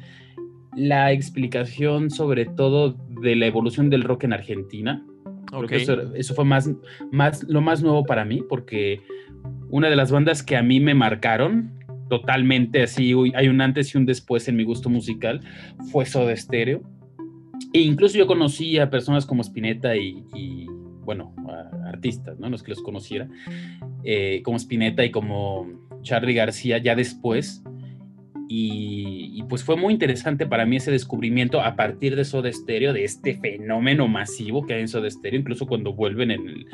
[0.76, 5.04] la explicación sobre todo de la evolución del rock en Argentina.
[5.70, 6.70] Eso, eso, fue más,
[7.10, 9.00] más, lo más nuevo para mí, porque
[9.68, 11.72] una de las bandas que a mí me marcaron
[12.10, 15.40] totalmente así, hay un antes y un después en mi gusto musical,
[15.90, 16.82] fue Soda Stereo.
[17.72, 20.66] E incluso yo conocí a personas como Spinetta y,
[21.04, 21.34] bueno,
[21.86, 22.50] artistas, ¿no?
[22.50, 23.28] Los que los conociera,
[24.04, 25.68] eh, como Spinetta y como
[26.02, 27.62] Charlie García ya después.
[28.48, 33.04] Y, pues fue muy interesante para mí ese descubrimiento a partir de Soda Stereo, de
[33.04, 36.66] este fenómeno masivo que hay en Soda Stereo, incluso cuando vuelven en el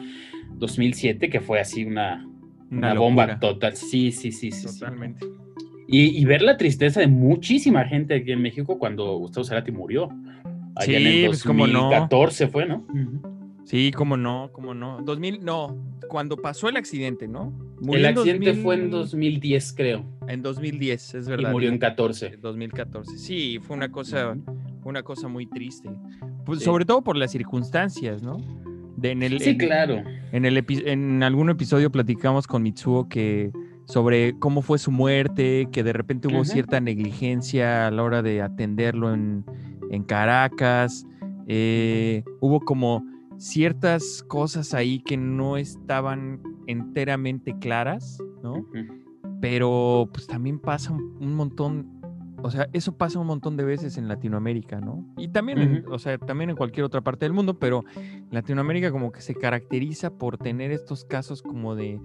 [0.58, 2.26] 2007, que fue así una,
[2.70, 3.76] una, bomba total.
[3.76, 4.66] Sí, sí, sí, sí.
[4.66, 5.26] Totalmente.
[5.88, 10.08] Y, ver la tristeza de muchísima gente aquí en México cuando Gustavo Cerati murió.
[10.74, 12.84] Allá en el 2014 pues, fue, ¿no?
[13.64, 15.00] Sí, cómo no, cómo no.
[15.02, 15.76] 2000, no,
[16.08, 17.52] cuando pasó el accidente, ¿no?
[17.92, 20.04] el accidente fue en 2010, creo.
[20.28, 21.50] En 2010, es verdad.
[21.50, 22.38] Y murió en 14.
[22.40, 23.18] 2014.
[23.18, 24.36] Sí, fue una cosa,
[24.84, 25.90] una cosa muy triste.
[26.44, 28.38] Pues, Sobre todo por las circunstancias, ¿no?
[28.96, 30.02] De, en el, sí, claro.
[30.32, 33.52] En, el en algún episodio platicamos con Mitsuo que
[33.84, 38.42] sobre cómo fue su muerte, que de repente hubo cierta negligencia a la hora de
[38.42, 39.44] atenderlo en,
[39.90, 41.06] en Caracas.
[41.46, 43.04] Eh, hubo como
[43.38, 48.66] ciertas cosas ahí que no estaban enteramente claras, ¿no?
[49.40, 51.95] Pero pues también pasa un, montón,
[52.42, 55.04] o sea, eso pasa un montón de veces en Latinoamérica, ¿no?
[55.16, 57.84] Y también, o sea, también en cualquier otra parte del mundo, pero
[58.30, 62.00] Latinoamérica como que se caracteriza por tener estos casos como de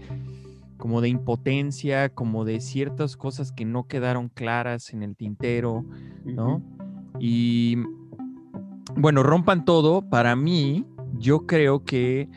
[0.78, 5.86] como de impotencia, como de ciertas cosas que no quedaron claras en el tintero,
[6.26, 6.64] ¿no?
[7.20, 7.78] Y
[8.96, 10.88] bueno, rompan todo, para mí,
[11.20, 12.30] yo creo que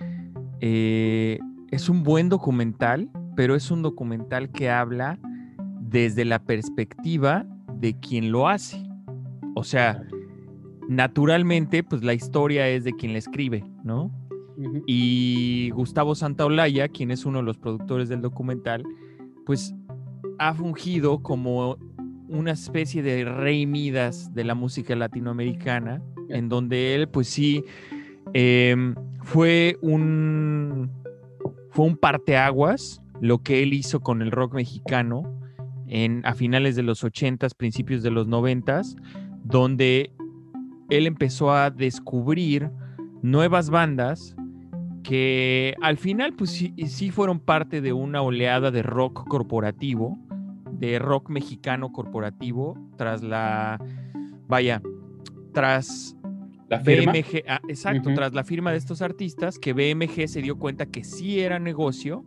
[0.60, 1.38] eh,
[1.70, 5.18] es un buen documental, pero es un documental que habla
[5.80, 7.46] desde la perspectiva
[7.84, 8.82] de quien lo hace.
[9.54, 10.02] O sea,
[10.88, 14.10] naturalmente, pues la historia es de quien la escribe, ¿no?
[14.86, 18.84] Y Gustavo Santaolalla, quien es uno de los productores del documental,
[19.46, 19.74] pues
[20.38, 21.76] ha fungido como
[22.28, 27.64] una especie de rey Midas de la música latinoamericana, en donde él, pues sí,
[28.34, 30.90] Em, fue un
[31.70, 35.22] fue un parteaguas lo que él hizo con el rock mexicano
[35.94, 38.96] en, a finales de los 80s, principios de los 90s,
[39.44, 40.12] donde
[40.90, 42.68] él empezó a descubrir
[43.22, 44.34] nuevas bandas
[45.04, 50.18] que al final pues sí, sí fueron parte de una oleada de rock corporativo,
[50.72, 53.80] de rock mexicano corporativo, tras la,
[54.48, 54.82] vaya,
[55.52, 56.16] tras
[56.68, 61.04] BMG, ah, exacto, tras la firma de estos artistas, que BMG se dio cuenta que
[61.04, 62.24] sí era negocio,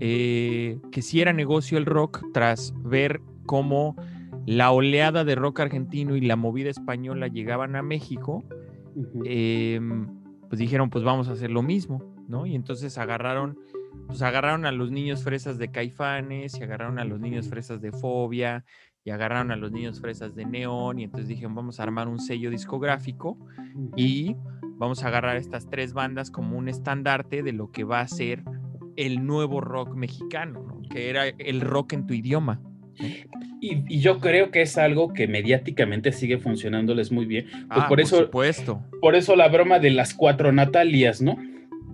[0.00, 3.96] eh, que sí era negocio el rock, tras ver cómo
[4.46, 8.44] la oleada de rock argentino y la movida española llegaban a México,
[9.24, 10.06] em,
[10.48, 12.46] pues dijeron, pues vamos a hacer lo mismo, ¿no?
[12.46, 13.58] Y entonces agarraron,
[14.06, 17.90] pues agarraron a los niños fresas de Caifanes y agarraron a los niños fresas de
[17.90, 18.64] Fobia
[19.06, 22.18] y agarraron a los niños fresas de neón y entonces dijeron vamos a armar un
[22.18, 23.38] sello discográfico
[23.96, 24.36] y
[24.78, 28.42] vamos a agarrar estas tres bandas como un estandarte de lo que va a ser
[28.96, 32.60] el nuevo rock mexicano, que era el rock en tu idioma.
[33.60, 37.46] Y, yo creo que es algo que mediáticamente sigue funcionándoles muy bien.
[37.50, 38.82] Pues ah, por, eso, supuesto.
[39.00, 41.36] Por eso la broma de las cuatro Natalias, ¿no?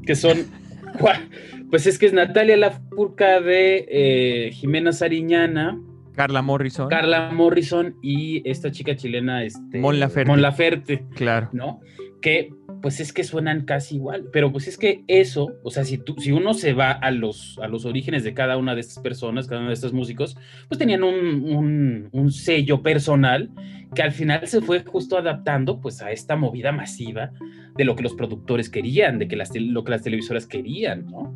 [0.06, 0.46] Que son
[1.70, 5.78] pues es que es Natalia la Furca de eh, Jimena Sariñana,
[6.14, 6.88] Carla Morrison.
[6.88, 10.28] Carla Morrison y esta chica chilena, este, Mon Laferte.
[10.28, 11.04] Mon Laferte.
[11.14, 11.48] Claro.
[11.52, 11.80] ¿No?
[12.22, 15.98] Que pues es que suenan casi igual, pero pues es que eso, o sea, si,
[15.98, 18.98] tú, si uno se va a los, a los orígenes de cada una de estas
[18.98, 20.36] personas, cada uno de estos músicos,
[20.68, 23.50] pues tenían un, un, sello personal
[23.94, 27.30] que al final se fue justo adaptando pues a esta movida masiva
[27.76, 31.32] de lo que los productores querían, de que las, lo que las televisoras querían, ¿no?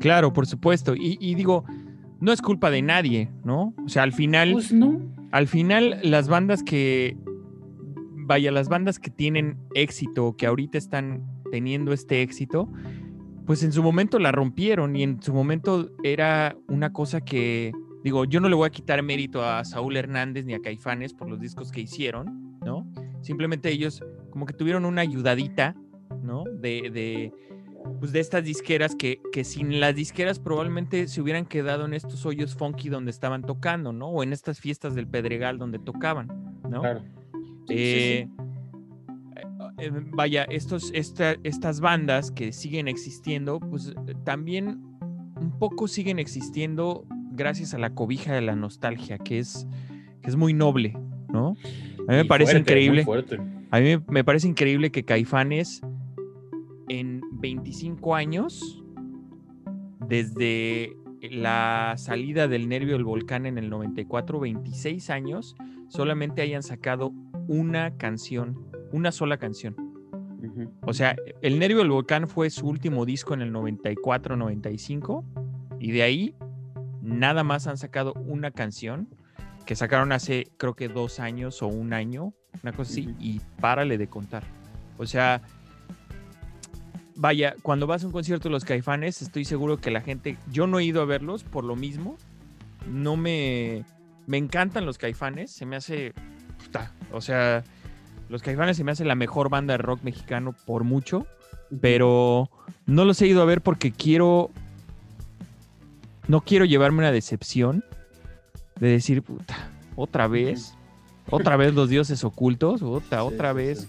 [0.00, 0.96] Claro, por supuesto.
[0.96, 1.64] Y, y digo,
[2.22, 3.74] no es culpa de nadie, ¿no?
[3.84, 4.52] O sea, al final.
[4.52, 5.00] Pues no.
[5.32, 7.16] Al final, las bandas que.
[8.24, 12.68] Vaya, las bandas que tienen éxito, que ahorita están teniendo este éxito,
[13.46, 17.72] pues en su momento la rompieron y en su momento era una cosa que.
[18.04, 21.28] Digo, yo no le voy a quitar mérito a Saúl Hernández ni a Caifanes por
[21.28, 22.84] los discos que hicieron, ¿no?
[23.20, 25.76] Simplemente ellos como que tuvieron una ayudadita,
[26.20, 26.42] ¿no?
[26.44, 27.32] De, de
[28.00, 32.26] pues de estas disqueras que, que, sin las disqueras probablemente se hubieran quedado en estos
[32.26, 34.08] hoyos funky donde estaban tocando, ¿no?
[34.08, 36.28] O en estas fiestas del Pedregal donde tocaban,
[36.68, 36.80] ¿no?
[36.80, 37.04] Claro.
[37.68, 38.28] Eh,
[39.78, 43.94] eh, vaya, estos, estas bandas que siguen existiendo, pues
[44.24, 44.80] también
[45.40, 49.66] un poco siguen existiendo gracias a la cobija de la nostalgia, que es,
[50.20, 50.96] que es muy noble,
[51.32, 51.56] ¿no?
[52.08, 53.04] A mí me parece increíble.
[53.70, 55.80] A mí me parece increíble que Caifanes
[56.88, 58.84] en 25 años,
[60.06, 65.56] desde la salida del nervio del volcán en el 94, 26 años,
[65.88, 67.12] solamente hayan sacado
[67.48, 69.76] una canción, una sola canción.
[70.84, 75.24] O sea, el nervio del volcán fue su último disco en el 94, 95,
[75.78, 76.34] y de ahí
[77.00, 79.08] nada más han sacado una canción
[79.66, 83.98] que sacaron hace creo que dos años o un año, una cosa así, y párale
[83.98, 84.42] de contar.
[84.98, 85.42] O sea,
[87.16, 90.66] vaya, cuando vas a un concierto de los caifanes, estoy seguro que la gente, yo
[90.66, 92.16] no he ido a verlos por lo mismo,
[92.88, 93.84] no me,
[94.26, 96.12] me encantan los caifanes, se me hace,
[97.12, 97.64] o sea,
[98.28, 101.26] los caifanes se me hace la mejor banda de rock mexicano por mucho,
[101.80, 102.50] pero
[102.86, 104.50] no los he ido a ver porque quiero,
[106.28, 107.84] no quiero llevarme una decepción
[108.80, 110.74] de decir, puta, otra vez,
[111.30, 113.86] otra vez los dioses ocultos, otra, otra vez,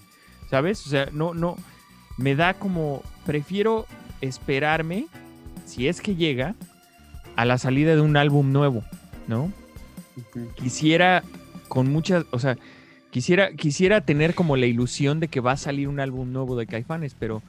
[0.49, 0.85] ¿sabes?
[0.85, 1.55] O sea, no, no,
[2.17, 3.85] me da como, prefiero
[4.21, 5.07] esperarme,
[5.65, 6.55] si es que llega,
[7.35, 8.83] a la salida de un álbum nuevo,
[9.27, 9.51] ¿no?
[10.55, 11.23] Quisiera
[11.67, 12.57] con muchas, o sea,
[13.11, 16.67] quisiera, quisiera tener como la ilusión de que va a salir un álbum nuevo de
[16.67, 17.41] Caifanes, pero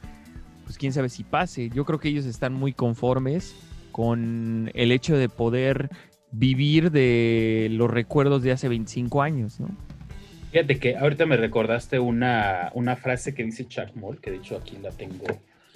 [0.65, 1.71] pues quién sabe si pase.
[1.71, 3.55] Yo creo que ellos están muy conformes
[3.93, 5.91] con el hecho de poder
[6.33, 9.69] vivir de los recuerdos de hace 25 años, ¿no?
[10.51, 14.57] Fíjate que ahorita me recordaste una, una frase que dice Chuck Moll, que de hecho
[14.57, 15.25] aquí la tengo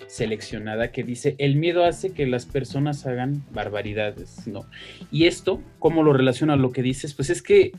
[0.07, 4.66] seleccionada que dice, el miedo hace que las personas hagan barbaridades, ¿no?
[5.11, 7.14] Y esto, ¿cómo lo relaciona a lo que dices?
[7.14, 7.72] Pues es que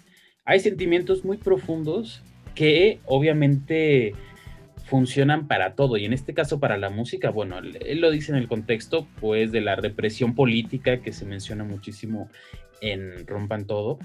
[0.49, 2.23] hay sentimientos muy profundos
[2.55, 4.15] que obviamente
[4.85, 8.37] funcionan para todo y en este caso para la música, bueno, él lo dice en
[8.39, 12.31] el contexto pues de la represión política que se menciona muchísimo
[12.81, 13.99] en Rompan Todo,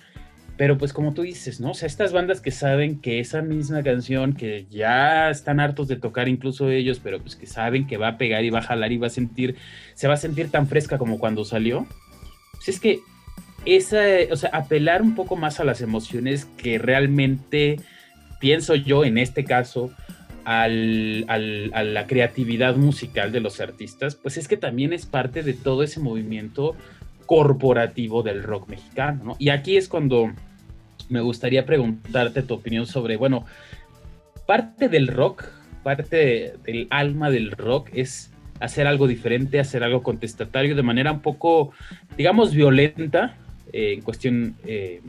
[0.58, 1.70] pero pues como tú dices, ¿no?
[1.70, 5.96] O sea, estas bandas que saben que esa misma canción, que ya están hartos de
[5.96, 8.92] tocar incluso ellos, pero pues que saben que va a pegar y va a jalar
[8.92, 9.56] y va a sentir,
[9.94, 11.86] se va a sentir tan fresca como cuando salió.
[12.52, 13.00] Pues es que
[13.66, 17.80] esa, o sea, apelar un poco más a las emociones que realmente,
[18.40, 19.90] pienso yo en este caso,
[20.44, 25.42] al, al, a la creatividad musical de los artistas, pues es que también es parte
[25.42, 26.76] de todo ese movimiento
[27.26, 29.36] corporativo del rock mexicano, ¿no?
[29.38, 30.32] Y aquí es cuando
[31.08, 33.46] me gustaría preguntarte tu opinión sobre, bueno,
[34.46, 35.44] parte del rock,
[35.82, 41.20] parte del alma del rock es hacer algo diferente, hacer algo contestatario de manera un
[41.20, 41.72] poco,
[42.16, 43.36] digamos, violenta,
[43.76, 45.00] eh, en cuestión eh,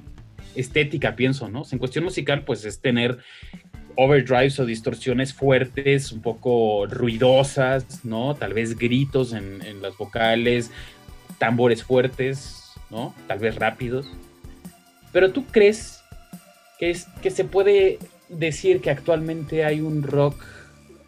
[0.56, 1.62] estética, pienso, ¿no?
[1.72, 3.20] en cuestión musical, pues es tener
[3.96, 8.34] overdrives o distorsiones fuertes, un poco ruidosas, ¿no?
[8.34, 10.72] Tal vez gritos en, en las vocales,
[11.38, 13.14] tambores fuertes, ¿no?
[13.28, 14.12] Tal vez rápidos.
[15.14, 16.02] Pero tú crees
[16.80, 18.00] que, es, que se puede
[18.30, 20.44] decir que actualmente hay un rock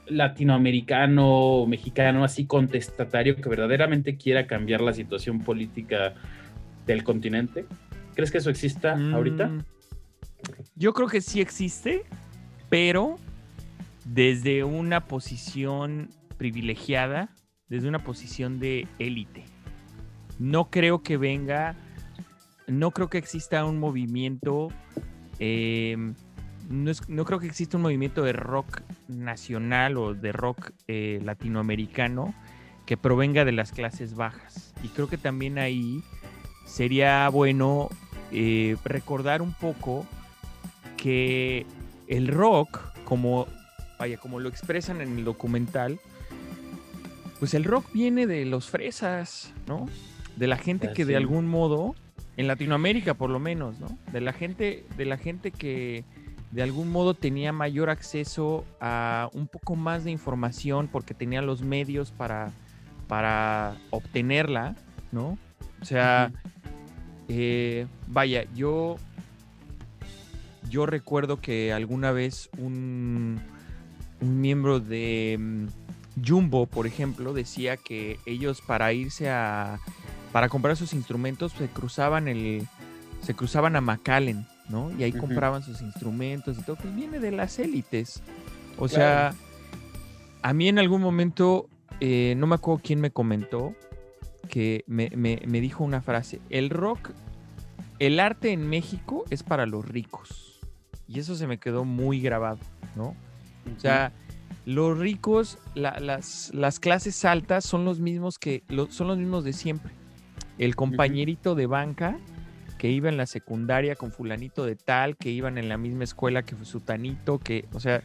[0.06, 6.14] latinoamericano, mexicano, así contestatario, que verdaderamente quiera cambiar la situación política
[6.88, 7.66] del continente?
[8.16, 9.52] ¿Crees que eso exista mm, ahorita?
[10.76, 12.04] Yo creo que sí existe,
[12.70, 13.18] pero
[14.06, 17.30] desde una posición privilegiada,
[17.68, 19.46] desde una posición de élite.
[20.40, 21.76] No creo que venga,
[22.68, 24.70] no creo que exista un movimiento,
[25.40, 26.16] em,
[26.70, 32.34] no, creo que exista un movimiento de rock nacional o de rock eh, latinoamericano
[32.86, 34.74] que provenga de las clases bajas.
[34.84, 36.04] Y creo que también ahí
[36.68, 37.90] sería bueno
[38.32, 40.06] eh, recordar un poco
[40.98, 41.66] que
[42.08, 43.48] el rock, como,
[43.98, 46.00] vaya, como lo expresan en el documental,
[47.40, 49.88] pues el rock viene de los fresas, ¿no?
[50.36, 51.96] De la gente que de algún modo,
[52.36, 53.98] en Latinoamérica por lo menos, ¿no?
[54.12, 56.04] De la gente, de la gente que
[56.52, 61.62] de algún modo tenía mayor acceso a un poco más de información porque tenía los
[61.62, 62.52] medios para,
[63.08, 64.76] para obtenerla,
[65.12, 65.38] ¿no?
[65.82, 66.32] O sea,
[67.28, 68.98] eh, vaya, yo,
[70.70, 73.40] yo recuerdo que alguna vez un,
[74.22, 75.68] un miembro de mm,
[76.26, 79.80] Jumbo, por ejemplo, decía que ellos para irse a,
[80.32, 82.68] para comprar sus instrumentos se cruzaban el,
[83.22, 84.92] se cruzaban a McAllen, ¿no?
[84.98, 88.22] Y ahí compraban sus instrumentos y todo, pues viene de las élites.
[88.78, 89.34] O sea,
[90.42, 91.68] a mí en algún momento,
[92.00, 93.74] eh, no me acuerdo quién me comentó,
[94.48, 95.10] que me,
[95.62, 97.12] dijo una frase, el rock,
[98.00, 100.60] el arte en México es para los ricos.
[101.08, 102.60] Y eso se me quedó muy grabado,
[102.96, 103.16] ¿no?
[103.76, 104.12] O sea,
[104.66, 109.92] los ricos, las, las, clases altas son los mismos que, son los mismos de siempre.
[110.58, 112.18] El compañerito de banca
[112.78, 116.44] que iba en la secundaria con fulanito de tal, que iban en la misma escuela
[116.44, 118.04] que su tanito, que, o sea,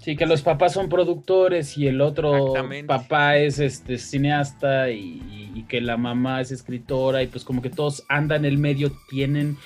[0.00, 2.54] Sí, que los papás son productores y el otro
[2.86, 8.04] papá es este cineasta y, que la mamá es escritora y pues como que todos
[8.08, 9.58] andan en el medio, tienen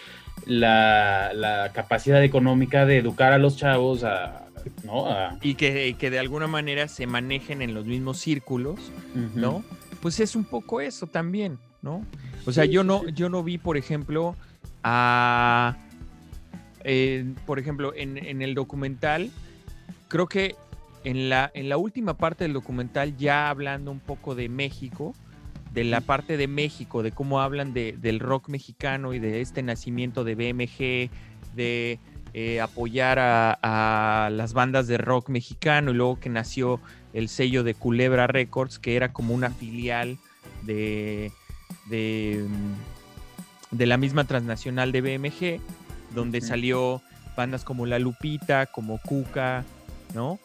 [0.46, 4.48] la, capacidad económica de educar a los chavos a,
[4.84, 5.06] ¿no?
[5.42, 8.80] Y, que, que, de alguna manera se manejen en los mismos círculos,
[9.34, 9.62] ¿no?
[10.00, 12.04] Pues es un poco eso también, ¿no?
[12.46, 14.34] O sea, yo no, yo no vi, por ejemplo,
[14.82, 15.76] a...
[16.84, 19.30] Eh, por ejemplo, en, en el documental
[20.12, 20.56] creo que
[21.04, 25.14] en la, en la última parte del documental, ya hablando un poco de México,
[25.72, 29.62] de la parte de México, de cómo hablan de, del rock mexicano y de este
[29.62, 31.10] nacimiento de BMG,
[31.56, 31.98] de
[32.34, 36.78] eh, apoyar a, las bandas de rock mexicano y luego que nació
[37.14, 40.18] el sello de Culebra Records, que era como una filial
[40.60, 41.32] de,
[41.88, 42.46] de,
[43.70, 47.00] de la misma transnacional de BMG, donde salió
[47.34, 49.64] bandas como La Lupita, como Cuca,
[50.14, 50.38] ¿no?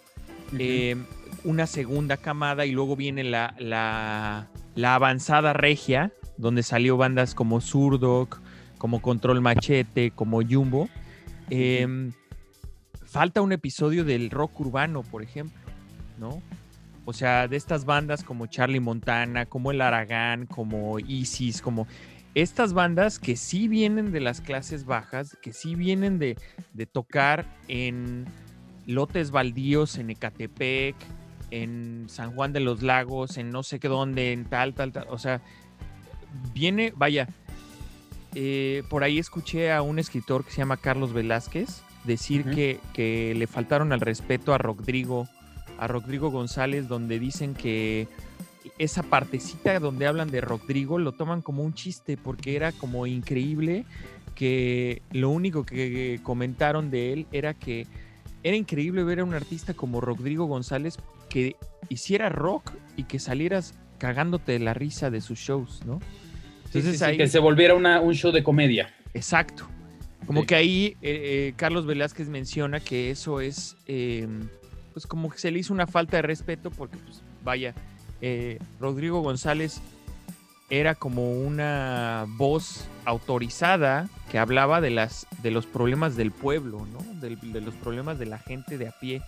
[0.57, 1.05] Em,
[1.43, 7.61] una segunda camada y luego viene la, la, la, avanzada regia, donde salió bandas como
[7.61, 8.39] Surdoc,
[8.77, 10.89] como Control Machete, como Jumbo.
[11.49, 12.11] Em,
[13.05, 15.59] falta un episodio del rock urbano, por ejemplo,
[16.17, 16.41] ¿no?
[17.05, 21.87] O sea, de estas bandas como Charlie Montana, como El Aragán, como Isis, como
[22.35, 26.37] estas bandas que sí vienen de las clases bajas, que sí vienen de,
[26.73, 28.25] de tocar en
[28.87, 30.95] lotes baldíos en Ecatepec,
[31.51, 35.05] en San Juan de los Lagos, en no sé qué dónde, en tal, tal, tal.
[35.09, 35.41] O sea,
[36.53, 37.27] viene, vaya,
[38.33, 43.35] eh, por ahí escuché a un escritor que se llama Carlos Velázquez decir que, que,
[43.35, 45.27] le faltaron al respeto a Rodrigo,
[45.77, 48.07] a Rodrigo González, donde dicen que
[48.77, 53.85] esa partecita donde hablan de Rodrigo lo toman como un chiste porque era como increíble
[54.35, 57.87] que lo único que comentaron de él era que
[58.47, 60.97] era increíble ver a un artista como Rodrigo González
[61.29, 61.57] que
[61.89, 65.99] hiciera rock y que salieras cagándote de la risa de sus shows, ¿no?
[66.65, 67.17] Entonces ahí...
[67.17, 68.93] Que se volviera un show de comedia.
[69.13, 69.67] Exacto.
[70.25, 74.47] Como que ahí eh, eh, Carlos Velázquez menciona que eso es, em,
[74.93, 77.73] pues como que se le hizo una falta de respeto porque, pues, vaya,
[78.21, 79.81] eh, Rodrigo González
[80.69, 86.99] era como una voz autorizada que hablaba de, las, de los problemas del pueblo, ¿no?
[87.21, 89.21] de, los problemas de la gente de a pie.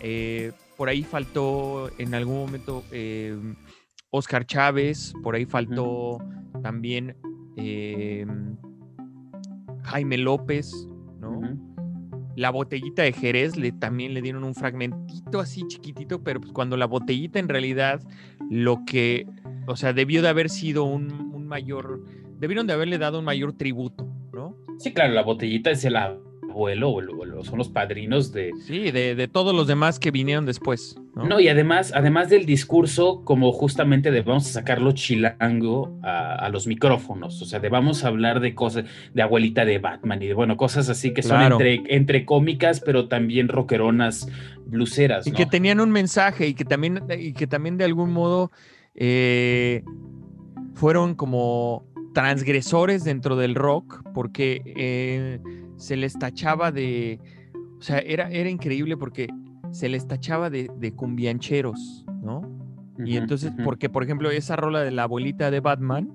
[0.00, 3.36] Eh, por ahí faltó en algún momento eh,
[4.10, 6.18] Oscar Chávez, por ahí faltó
[6.62, 7.16] también
[7.56, 8.26] eh,
[9.82, 10.72] Jaime López,
[11.18, 11.40] ¿no?
[12.36, 16.76] La botellita de Jerez le, también le dieron un fragmentito así chiquitito, pero pues cuando
[16.76, 18.00] la botellita en realidad
[18.48, 19.26] lo que
[19.66, 22.04] o sea, debió de haber sido un, mayor,
[22.38, 24.56] debieron de haberle dado un mayor tributo, ¿no?
[24.78, 28.52] Sí, claro, la botellita es el abuelo, o son los padrinos de...
[28.66, 30.96] Sí, de, todos los demás que vinieron después.
[31.14, 31.40] ¿no?
[31.40, 37.42] y además, además del discurso, como justamente de vamos a sacarlo chilango a, los micrófonos,
[37.42, 40.56] o sea, de vamos a hablar de cosas, de abuelita de Batman y de, bueno,
[40.56, 44.28] cosas así que son entre, entre cómicas, pero también rockeronas,
[44.66, 45.26] bluseras.
[45.26, 48.50] Y que tenían un mensaje y que también, y que también de algún modo
[48.94, 49.82] eh,
[50.74, 55.40] fueron como transgresores dentro del rock porque eh,
[55.76, 57.20] se les tachaba de,
[57.78, 59.28] o sea, era, era increíble porque
[59.70, 62.42] se les tachaba de, cumbiancheros, ¿no?
[63.02, 66.12] y entonces, porque por ejemplo esa rola de la abuelita de Batman,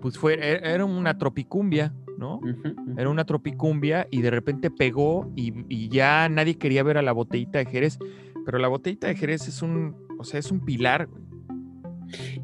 [0.00, 2.40] pues fue, e, era una tropicumbia, ¿no?
[2.96, 7.12] Era una tropicumbia y de repente pegó y, y, ya nadie quería ver a la
[7.12, 7.98] botellita de Jerez,
[8.44, 11.08] pero la botellita de Jerez es un, o sea, es un pilar,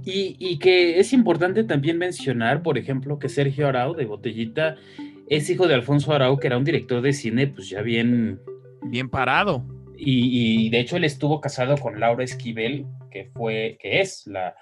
[0.05, 4.77] y, que es importante también mencionar, por ejemplo, que Sergio Arau de Botellita
[5.29, 8.41] es hijo de Alfonso Arau, que era un director de cine, pues ya bien...
[8.83, 9.66] Bien parado.
[9.97, 14.55] Y, de hecho él estuvo casado con Laura Esquivel, que fue, que es la,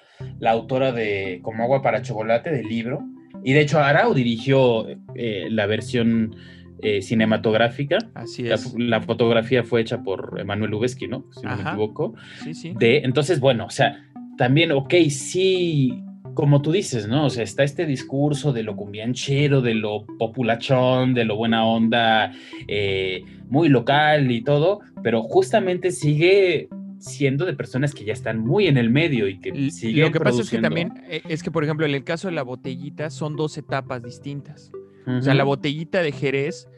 [0.50, 3.02] autora de Como agua para chocolate del libro.
[3.44, 6.34] Y de hecho Arau dirigió eh, la versión
[6.82, 7.98] eh, cinematográfica.
[8.14, 8.74] Así es.
[8.74, 11.24] La, fotografía fue hecha por Emanuel Lubezki, ¿no?
[11.32, 12.14] Si no me equivoco.
[12.44, 12.74] Sí, sí.
[12.78, 14.05] De, entonces, bueno, o sea,
[14.36, 16.02] también, ok, sí,
[16.34, 17.26] como tú dices, ¿no?
[17.26, 22.32] O sea, está este discurso de lo cumbianchero, de lo populachón, de lo buena onda,
[22.68, 26.68] eh, muy local y todo, pero justamente sigue
[26.98, 30.20] siendo de personas que ya están muy en el medio y que siguen Lo que
[30.20, 33.10] pasa es que también, eh, es que por ejemplo, en el caso de la botellita
[33.10, 34.70] son dos etapas distintas.
[35.06, 36.68] O sea, la botellita de Jerez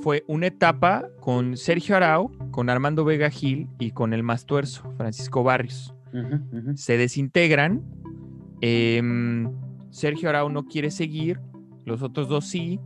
[0.00, 4.90] fue una etapa con Sergio Arau, con Armando Vega Gil y con el más tuerzo,
[4.96, 5.93] Francisco Barrios
[6.74, 7.82] se desintegran.
[8.60, 9.50] Em,
[9.90, 11.40] Sergio Arau no quiere seguir,
[11.84, 12.80] los otros dos sí.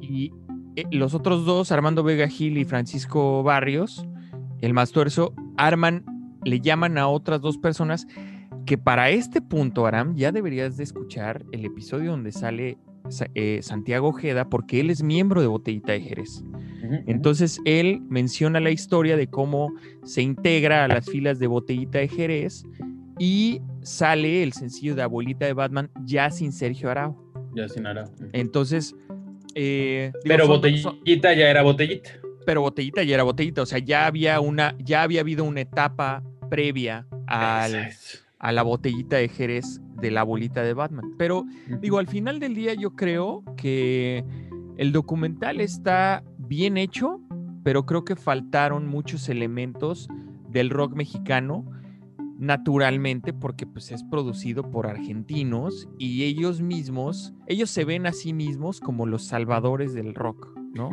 [0.00, 0.32] Y
[0.76, 4.06] eh, los otros dos, Armando Vega Gil y Francisco Barrios,
[4.60, 6.04] el más tuerzo, arman,
[6.44, 8.06] le llaman a otras dos personas
[8.66, 12.78] que para este punto, Aram, ya deberías de escuchar el episodio donde sale
[13.34, 16.42] eh, Santiago Ojeda, porque él es miembro de Botellita de Jerez.
[17.06, 22.08] Entonces él menciona la historia de cómo se integra a las filas de Botellita de
[22.08, 22.64] Jerez
[23.18, 27.16] y sale el sencillo de Abuelita de Batman ya sin Sergio Arau.
[27.54, 28.10] Ya sin Arau.
[28.32, 28.96] Entonces...
[29.54, 32.10] Eh, pero Botellita ya era Botellita.
[32.46, 36.22] Pero Botellita ya era Botellita, o sea, ya había una, ya había habido una etapa
[36.48, 37.90] previa al,
[38.40, 41.14] a la Botellita de Jerez de la abuelita de Batman.
[41.18, 41.44] Pero
[41.80, 44.24] digo, al final del día yo creo que
[44.76, 47.20] el documental está bien hecho,
[47.62, 50.08] pero creo que faltaron muchos elementos
[50.48, 51.64] del rock mexicano
[52.38, 58.32] naturalmente porque pues es producido por argentinos y ellos mismos, ellos se ven a sí
[58.32, 60.88] mismos como los salvadores del rock, ¿no?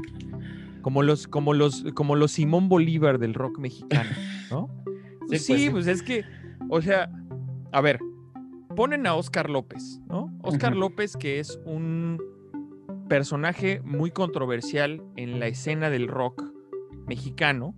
[0.81, 4.09] Como los, como los, como los Simón Bolívar del rock mexicano,
[4.51, 4.69] ¿no?
[5.29, 6.25] Sí, pues, pues es que,
[6.69, 7.09] o sea,
[7.71, 7.99] a ver,
[8.75, 10.33] ponen a Oscar López, ¿no?
[10.41, 12.21] Oscar López que es un
[13.07, 16.43] personaje muy controversial en la escena del rock
[17.07, 17.73] mexicano,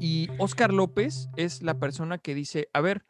[0.00, 3.04] y Oscar López es la persona que dice, a ver,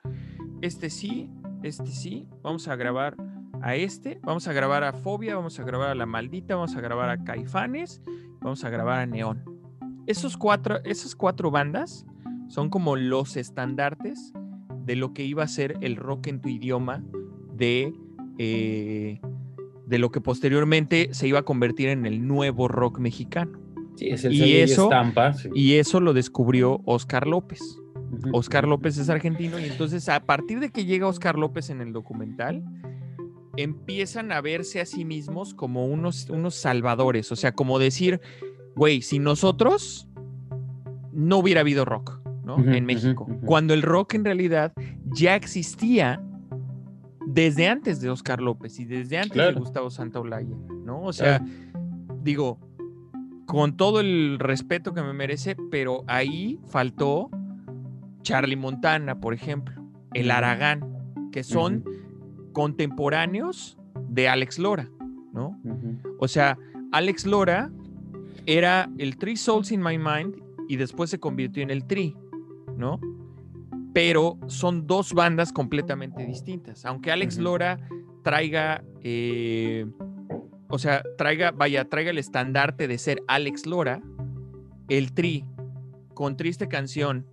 [0.61, 1.31] este sí,
[1.63, 3.17] este sí, vamos a grabar
[3.63, 6.81] a este, vamos a grabar a Fobia, vamos a grabar a La Maldita, vamos a
[6.81, 8.03] grabar a Caifanes,
[8.41, 9.43] vamos a grabar a Neón.
[10.07, 12.05] Esos cuatro, esas cuatro bandas
[12.49, 14.33] son como los estandartes
[14.85, 17.03] de lo que iba a ser el rock en tu idioma
[17.55, 17.93] de,
[18.39, 19.21] eh,
[19.87, 23.61] de lo que posteriormente se iba a convertir en el nuevo rock mexicano.
[23.99, 24.11] Y,
[24.57, 24.91] eso,
[25.55, 27.61] y eso lo descubrió Oscar López.
[28.33, 31.93] Oscar López es argentino y entonces a partir de que llega Oscar López en el
[31.93, 32.65] documental,
[33.57, 38.21] empiezan a verse a sí mismos como unos, unos salvadores, o sea, como decir,
[38.75, 40.09] güey, si nosotros
[41.13, 42.59] no hubiera habido rock, ¿no?
[42.59, 44.73] en México, cuando el rock en realidad
[45.07, 46.23] ya existía
[47.27, 51.03] desde antes de Oscar López y desde antes de Gustavo Santaolalla, ¿no?
[51.03, 51.43] O sea,
[52.23, 52.59] digo,
[53.47, 57.31] con todo el respeto que me merece, pero ahí faltó
[58.23, 59.83] Charlie Montana, por ejemplo,
[60.15, 61.85] el Aragán, que son
[62.53, 63.79] contemporáneos
[64.09, 64.89] de Alex Lora,
[65.33, 65.61] ¿no?
[66.19, 66.57] O sea,
[66.93, 67.71] Alex Lora
[68.47, 70.37] era el Three Souls in My Mind
[70.69, 72.17] y después se convirtió en el Tri,
[72.77, 73.01] ¿no?
[73.93, 76.85] Pero son dos bandas completamente distintas.
[76.85, 77.79] Aunque Alex Lora
[78.23, 79.87] traiga eh,
[80.75, 84.03] o sea, traiga, vaya, traiga el estandarte de ser Alex Lora,
[84.89, 85.45] el Tri,
[86.15, 87.27] con Triste Canción,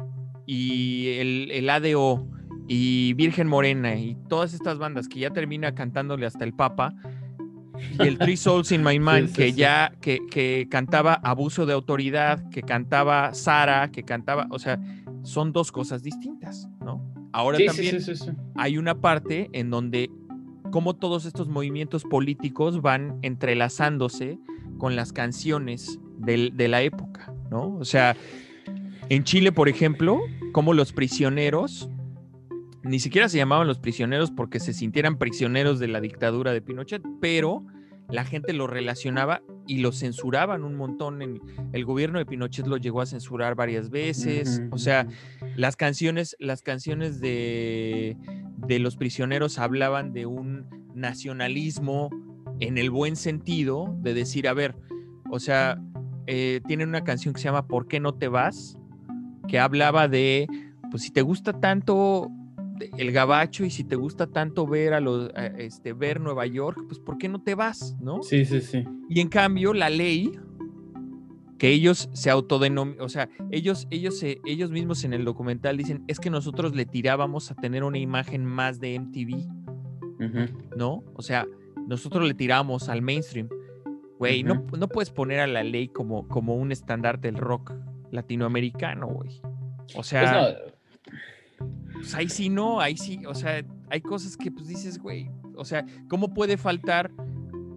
[0.46, 2.28] y el, ADO,
[2.68, 6.94] y Virgen Morena, y todas estas bandas que ya termina cantándole hasta el Papa,
[7.98, 12.48] y el Three Souls in My Mind, que ya, que, que, cantaba Abuso de Autoridad,
[12.50, 14.80] que cantaba Sara, que cantaba, o sea,
[15.24, 17.04] son dos cosas distintas, ¿no?
[17.32, 17.98] Ahora también
[18.56, 20.10] hay una parte en donde
[20.72, 24.40] cómo todos estos movimientos políticos van entrelazándose
[24.78, 27.76] con las canciones de la época, ¿no?
[27.78, 28.16] O sea,
[29.10, 30.20] en Chile, por ejemplo,
[30.52, 31.90] como los prisioneros,
[32.84, 37.04] ni siquiera se llamaban los prisioneros porque se sintieran prisioneros de la dictadura de Pinochet,
[37.20, 37.66] pero
[38.10, 41.22] la gente lo relacionaba y lo censuraban un montón.
[41.22, 41.42] En,
[41.74, 44.62] el gobierno de Pinochet lo llegó a censurar varias veces.
[44.72, 45.08] O sea,
[45.56, 48.18] las canciones, las canciones de,
[48.58, 52.10] de los prisioneros hablaban de un nacionalismo
[52.60, 54.76] en el buen sentido, de decir, a ver,
[55.30, 55.82] o sea,
[56.28, 58.78] eh, tienen una canción que se llama ¿Por qué no te vas?
[59.48, 60.48] que hablaba de,
[60.90, 62.30] pues si te gusta tanto
[62.98, 67.00] el gabacho y si te gusta tanto ver a los este ver Nueva York, pues
[67.00, 68.24] ¿por qué no te vas, no?
[68.24, 68.84] Sí, sí, sí.
[69.10, 70.32] Y en cambio la ley
[71.58, 76.20] que ellos se autodenominan, o sea, ellos ellos ellos mismos en el documental dicen, es
[76.20, 79.62] que nosotros le tirábamos a tener una imagen más de MTV.
[80.76, 81.04] ¿No?
[81.16, 81.48] O sea,
[81.88, 83.50] nosotros le tiramos al mainstream.
[84.20, 87.74] Güey, no, no, puedes poner a la ley como, como un estandarte del rock
[88.12, 89.42] latinoamericano, güey.
[89.96, 90.71] O sea, pues
[92.02, 95.64] pues ahí sí no, ahí sí, o sea, hay cosas que pues dices, güey, o
[95.64, 97.12] sea, ¿cómo puede faltar,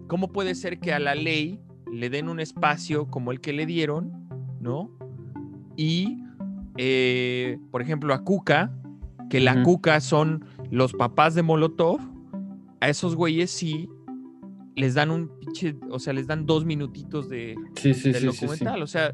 [0.07, 1.59] cómo puede ser que a la ley
[1.91, 4.27] le den un espacio como el que le dieron,
[4.59, 4.89] ¿no?
[5.77, 6.23] Y,
[6.77, 8.75] eh, por ejemplo, a Cuca,
[9.29, 11.99] que la Cuca son los papás de Molotov,
[12.81, 13.87] a esos güeyes sí
[14.75, 17.55] les dan un pinche, o sea, les dan dos minutitos de,
[18.23, 19.13] documental, o sea,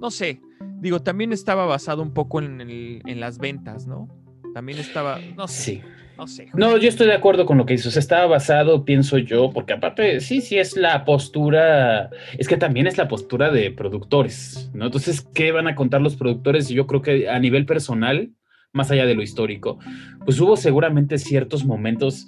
[0.00, 0.42] no sé,
[0.80, 4.08] digo, también estaba basado un poco en, en las ventas, ¿no?
[4.54, 5.82] También estaba, no sé.
[6.16, 6.48] No sé.
[6.52, 7.96] No, yo estoy de acuerdo con lo que dices.
[7.96, 12.98] estaba basado, pienso yo, porque aparte, sí, sí es la postura, es que también es
[12.98, 14.84] la postura de productores, ¿no?
[14.84, 16.68] Entonces, ¿qué van a contar los productores?
[16.68, 18.32] Yo creo que a nivel personal,
[18.72, 19.78] más allá de lo histórico,
[20.26, 22.26] pues hubo seguramente ciertos momentos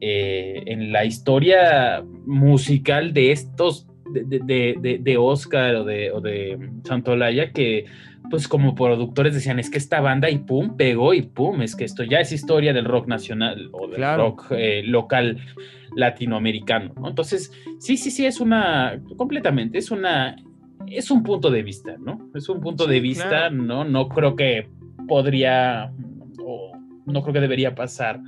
[0.00, 6.58] eh, en la historia musical de estos, de, de, de, Oscar o de, o de
[6.84, 7.86] Santolaya, que
[8.30, 11.84] pues como productores decían, es que esta banda y pum, pegó y pum, es que
[11.84, 15.38] esto ya es historia del rock nacional o del rock eh, local
[15.94, 17.08] latinoamericano, ¿no?
[17.08, 20.36] Entonces, sí, sí, sí, es una, completamente, es una,
[20.86, 22.30] es un punto de vista, ¿no?
[22.34, 23.84] Es un punto de vista, ¿no?
[23.84, 24.68] No creo que
[25.06, 25.92] podría,
[26.42, 26.72] o
[27.06, 28.20] no creo que debería pasar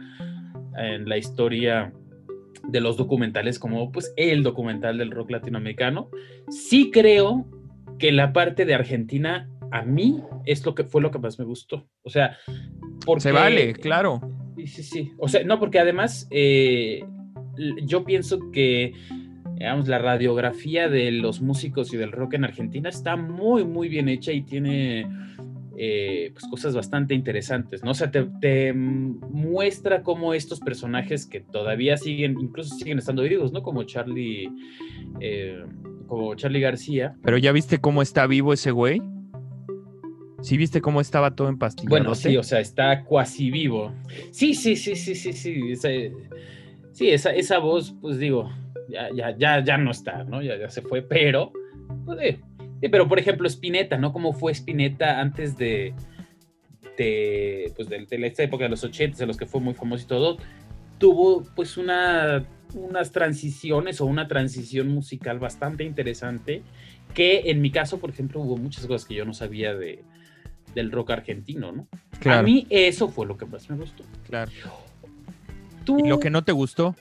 [0.76, 1.92] en la historia
[2.68, 6.08] de los documentales como pues el documental del rock latinoamericano.
[6.48, 7.46] Sí creo
[7.98, 11.44] que la parte de Argentina a mí es lo que fue lo que más me
[11.44, 11.84] gustó.
[12.04, 12.36] O sea,
[13.04, 13.22] porque...
[13.22, 14.20] Se vale, claro.
[14.56, 15.12] Sí, sí, sí.
[15.18, 17.04] O sea, no, porque además eh,
[17.82, 18.92] yo pienso que
[19.56, 24.08] digamos, la radiografía de los músicos y del rock en Argentina está muy, muy bien
[24.08, 25.08] hecha y tiene
[25.76, 27.90] eh, pues, cosas bastante interesantes, ¿no?
[27.90, 33.64] O sea, te, muestra cómo estos personajes que todavía siguen, incluso siguen estando vivos, ¿no?
[33.64, 34.52] Como Charlie,
[35.18, 35.64] eh,
[36.06, 37.16] como Charlie García.
[37.24, 39.02] Pero ya viste cómo está vivo ese güey.
[40.44, 41.88] ¿Sí viste cómo estaba todo empastillado?
[41.88, 43.94] Bueno, sí, o sea, está cuasi vivo.
[44.30, 45.72] Sí, sí, sí, sí, sí, sí.
[45.72, 45.88] Esa,
[46.92, 48.52] sí, esa, esa voz, pues digo,
[48.90, 50.42] ya, ya, ya, ya no está, ¿no?
[50.42, 51.50] Ya, ya se fue, pero,
[52.04, 52.36] pues,
[52.90, 54.12] pero por ejemplo, Spinetta, ¿no?
[54.12, 55.94] ¿Cómo fue Spinetta antes de,
[56.98, 60.04] de, pues, de, de esta época de los 80, de los que fue muy famoso
[60.04, 60.36] y todo?
[60.98, 66.60] Tuvo, pues, una, unas transiciones o una transición musical bastante interesante,
[67.14, 70.04] que en mi caso, por ejemplo, hubo muchas cosas que yo no sabía de,
[70.74, 71.86] del rock argentino, ¿no?
[72.30, 74.04] A mí eso fue lo que más me gustó.
[74.26, 74.50] Claro.
[75.86, 76.94] ¿Y lo que no te gustó?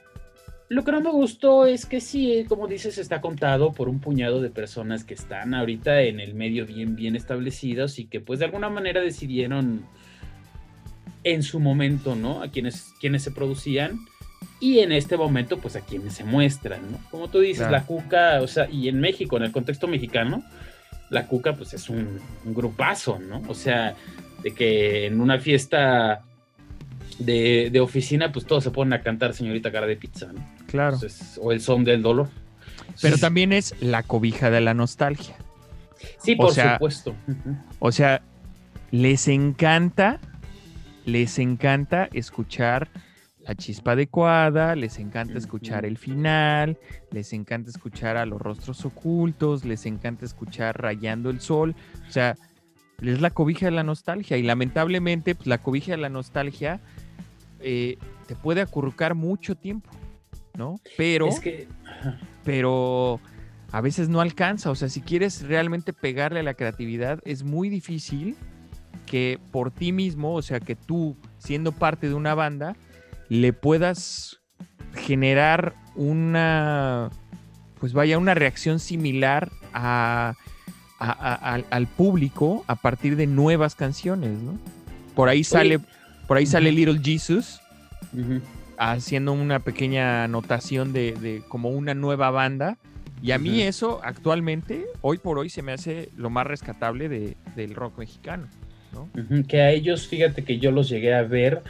[0.70, 4.42] Lo que no me gustó es que sí, como dices, está contado por un puñado
[4.42, 8.46] de personas que están ahorita en el medio bien, bien establecidos y que pues de
[8.46, 9.86] alguna manera decidieron
[11.24, 12.42] en su momento, ¿no?
[12.42, 14.00] A quienes, quienes se producían
[14.60, 16.98] y en este momento pues a quienes se muestran, ¿no?
[17.12, 20.44] Como tú dices, la Cuca, o sea, y en México, en el contexto mexicano,
[21.14, 23.42] la Cuca pues es un, un grupazo, ¿no?
[23.48, 23.96] O sea,
[24.42, 26.24] de que en una fiesta
[27.20, 30.44] de, oficina, pues todos se ponen a cantar Señorita Cara de Pizza, ¿no?
[30.68, 30.98] Claro.
[31.42, 32.30] o el son del dolor.
[33.02, 35.36] Pero también es la cobija de la nostalgia.
[36.18, 37.16] Sí, por supuesto.
[37.80, 38.22] O sea,
[38.92, 40.20] les encanta,
[41.06, 42.90] les encanta escuchar
[43.46, 46.78] la chispa adecuada, les encanta escuchar el final,
[47.12, 51.76] les encanta escuchar a los rostros ocultos, les encanta escuchar rayando el sol.
[52.08, 52.36] O sea,
[53.02, 56.80] es la cobija de la nostalgia y lamentablemente pues, la cobija de la nostalgia
[57.60, 59.90] eh, te puede acurrucar mucho tiempo,
[60.58, 60.80] ¿no?
[60.96, 61.30] Pero,
[62.46, 63.20] pero
[63.72, 64.72] a veces no alcanza.
[64.72, 68.38] O sea, si quieres realmente pegarle a la creatividad, es muy difícil
[69.06, 72.76] que por ti mismo, o sea, que tú, siendo parte de una banda,
[73.30, 74.40] le puedas
[74.96, 77.10] generar una,
[77.80, 80.36] pues vaya, una reacción similar a,
[81.00, 84.58] al público a partir de nuevas canciones, ¿no?
[85.16, 85.80] Por ahí sale,
[86.28, 87.60] por ahí sale Little Jesus
[88.78, 92.78] haciendo una pequeña anotación de, como una nueva banda.
[93.22, 97.76] Y a mí eso actualmente, hoy por hoy, se me hace lo más rescatable del
[97.76, 98.48] rock mexicano.
[99.48, 101.64] Que a ellos, fíjate que yo los llegué a ver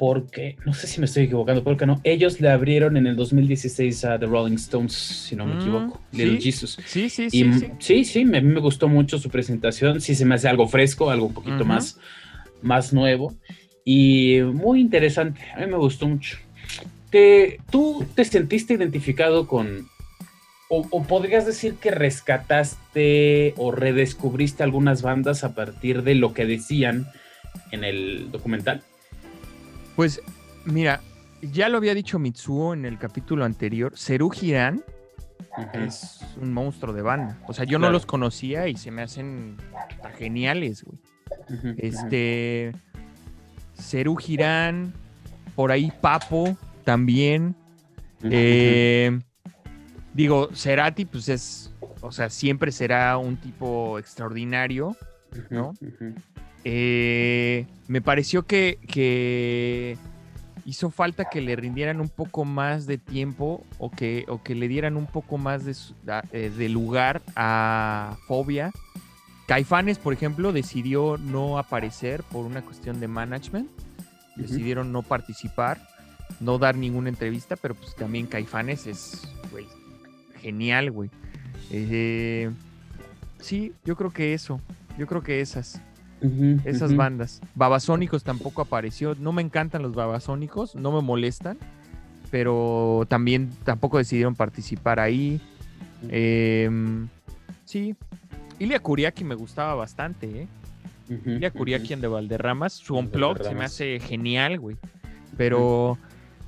[0.00, 4.06] porque, no sé si me estoy equivocando, porque no, ellos le abrieron en el 2016
[4.06, 6.78] a The Rolling Stones, si no me mm, equivoco, Little Jesus.
[6.86, 7.50] Sí, sí, sí.
[7.78, 11.26] sí, sí, me, me, gustó mucho su presentación, sí se me hace algo fresco, algo
[11.26, 12.00] un poquito más,
[12.62, 13.34] más nuevo
[13.84, 16.38] y muy interesante, a mí me gustó mucho.
[17.10, 19.86] Te, ¿Tú te sentiste identificado con,
[20.70, 27.06] o, podrías decir que rescataste o redescubriste algunas bandas a partir de lo que decían
[27.70, 28.82] en el documental?
[30.00, 30.22] Pues
[30.64, 31.02] mira,
[31.42, 34.82] ya lo había dicho Mitsuo en el capítulo anterior, Seru Girán
[35.74, 37.38] es un monstruo de banda.
[37.46, 39.58] O sea, yo no los conocía y se me hacen
[40.16, 41.74] geniales, güey.
[41.76, 42.72] este...
[43.78, 44.94] Cerú Girán,
[45.54, 47.54] por ahí Papo también.
[48.22, 49.20] Eh,
[50.14, 54.96] digo, Cerati, pues es, o sea, siempre será un tipo extraordinario,
[55.50, 55.74] ¿no?
[56.64, 59.96] Eh, me pareció que,
[60.64, 64.68] hizo falta que le rindieran un poco más de tiempo o que, o que le
[64.68, 65.74] dieran un poco más de,
[66.32, 68.70] eh, de lugar a Fobia
[69.50, 73.68] Caifanes, por ejemplo, decidió no aparecer por una cuestión de management.
[74.36, 75.88] Decidieron no participar,
[76.38, 79.66] no dar ninguna entrevista, pero pues también Caifanes es, güey,
[80.40, 81.10] genial, güey.
[81.72, 82.48] Eh,
[83.40, 84.60] sí, yo creo que eso.
[84.96, 85.82] Yo creo que esas.
[86.64, 87.40] Esas bandas.
[87.54, 89.14] Babasónicos tampoco apareció.
[89.18, 91.58] No me encantan los babasónicos, no me molestan,
[92.30, 95.40] pero también tampoco decidieron participar ahí.
[96.08, 97.08] Em,
[97.64, 97.94] sí,
[98.58, 100.48] Ilia Kuriaki me gustaba bastante, ¿eh?
[101.26, 104.76] Ilia Kuriaki en de Valderramas, su unplug se me hace genial, güey.
[105.36, 105.98] Pero,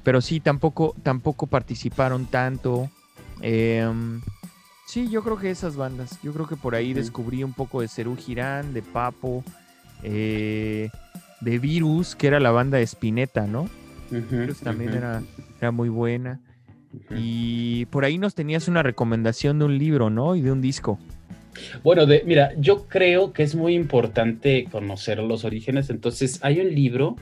[0.04, 2.88] pero sí, tampoco, tampoco participaron tanto.
[3.40, 4.20] Em,
[4.86, 6.20] sí, yo creo que esas bandas.
[6.22, 9.42] Yo creo que por ahí descubrí un poco de Cerú Girán, de Papo,
[10.02, 10.90] eh,
[11.40, 13.68] de Virus, que era la banda de Spinetta, ¿no?
[14.10, 15.22] Virus también era,
[15.58, 16.40] era muy buena.
[17.16, 20.36] Y por ahí nos tenías una recomendación de un libro, ¿no?
[20.36, 20.98] Y de un disco.
[21.82, 25.90] Bueno, de, mira, yo creo que es muy importante conocer los orígenes.
[25.90, 27.16] Entonces, hay un libro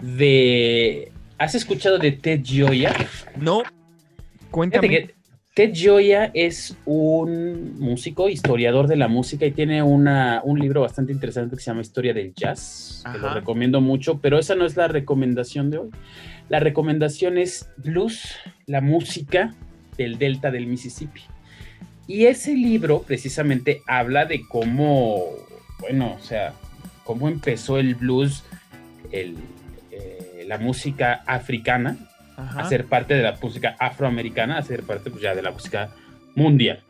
[0.00, 1.12] de.
[1.38, 2.94] ¿Has escuchado de Ted Gioia?
[3.36, 3.62] No.
[4.50, 5.14] Cuéntame.
[5.60, 11.12] Ted Gioia es un músico, historiador de la música y tiene una, un libro bastante
[11.12, 14.78] interesante que se llama Historia del Jazz, que lo recomiendo mucho, pero esa no es
[14.78, 15.90] la recomendación de hoy.
[16.48, 19.54] La recomendación es Blues, la música
[19.98, 21.20] del Delta del Mississippi.
[22.06, 25.26] Y ese libro precisamente habla de cómo,
[25.78, 26.54] bueno, o sea,
[27.04, 28.44] cómo empezó el blues,
[29.12, 29.36] el,
[29.90, 31.98] eh, la música africana,
[32.48, 35.90] a ser parte de la música afroamericana, a ser parte pues, ya de la música
[36.34, 36.80] mundial,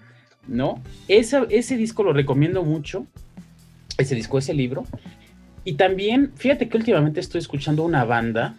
[0.46, 0.82] ¿no?
[1.09, 3.07] ese disco lo recomiendo mucho,
[3.98, 4.84] ese disco, ese libro.
[5.64, 8.55] Y también, fíjate que últimamente estoy escuchando una banda,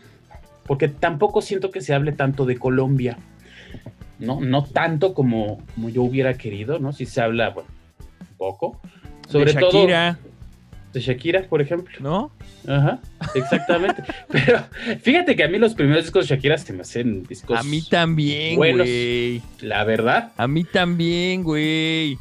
[0.66, 3.18] porque tampoco siento que se hable tanto de Colombia,
[4.20, 4.40] ¿no?
[4.40, 6.94] No tanto como, como yo hubiera querido, ¿no?
[6.94, 7.70] Si se habla, bueno,
[8.20, 8.80] un poco.
[9.28, 9.88] Sobre todo
[10.94, 11.94] de Shakira, por ejemplo.
[12.00, 12.32] ¿No?
[12.68, 13.00] Ajá,
[13.36, 14.04] exactamente.
[14.30, 14.64] Pero
[15.02, 17.58] fíjate que a mí los primeros discos de Shakira se me hacen discos.
[17.58, 19.42] A mí también, güey.
[19.62, 20.32] La verdad.
[20.38, 22.18] A mí también, güey.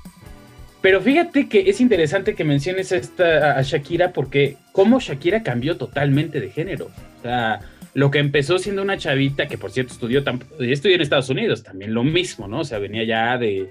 [0.81, 6.41] Pero fíjate que es interesante que menciones esta, a Shakira porque cómo Shakira cambió totalmente
[6.41, 6.91] de género.
[7.19, 7.61] O sea,
[7.93, 10.25] lo que empezó siendo una chavita, que por cierto estudió,
[10.61, 12.61] estudió en Estados Unidos, también lo mismo, ¿no?
[12.61, 13.71] O sea, venía ya de...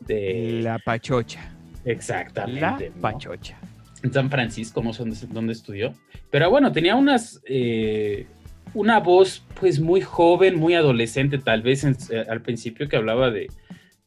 [0.00, 0.60] de...
[0.62, 1.50] La pachocha.
[1.84, 2.60] Exactamente.
[2.94, 3.56] La pachocha
[4.02, 5.94] en San Francisco, no sé dónde, estudió.
[6.30, 8.26] Pero bueno, tenía unas, eh,
[8.74, 13.48] una voz pues muy joven, muy adolescente tal vez eh, al principio que hablaba de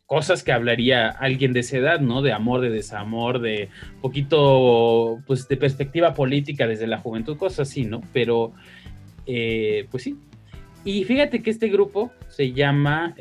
[0.06, 2.22] cosas que hablaría alguien de esa edad, ¿no?
[2.22, 3.70] De amor, de desamor, de
[4.02, 8.02] poquito pues de perspectiva política desde la juventud, cosas así, ¿no?
[8.14, 8.54] Pero
[9.26, 10.18] eh, pues sí.
[10.84, 13.14] Y fíjate que este grupo se llama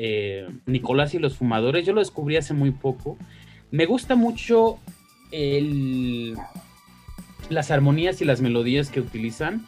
[0.64, 3.18] Nicolás y los Fumadores, yo lo descubrí hace muy poco.
[3.72, 4.78] Me gusta mucho
[5.30, 6.36] el,
[7.48, 9.66] las armonías y las melodías que utilizan.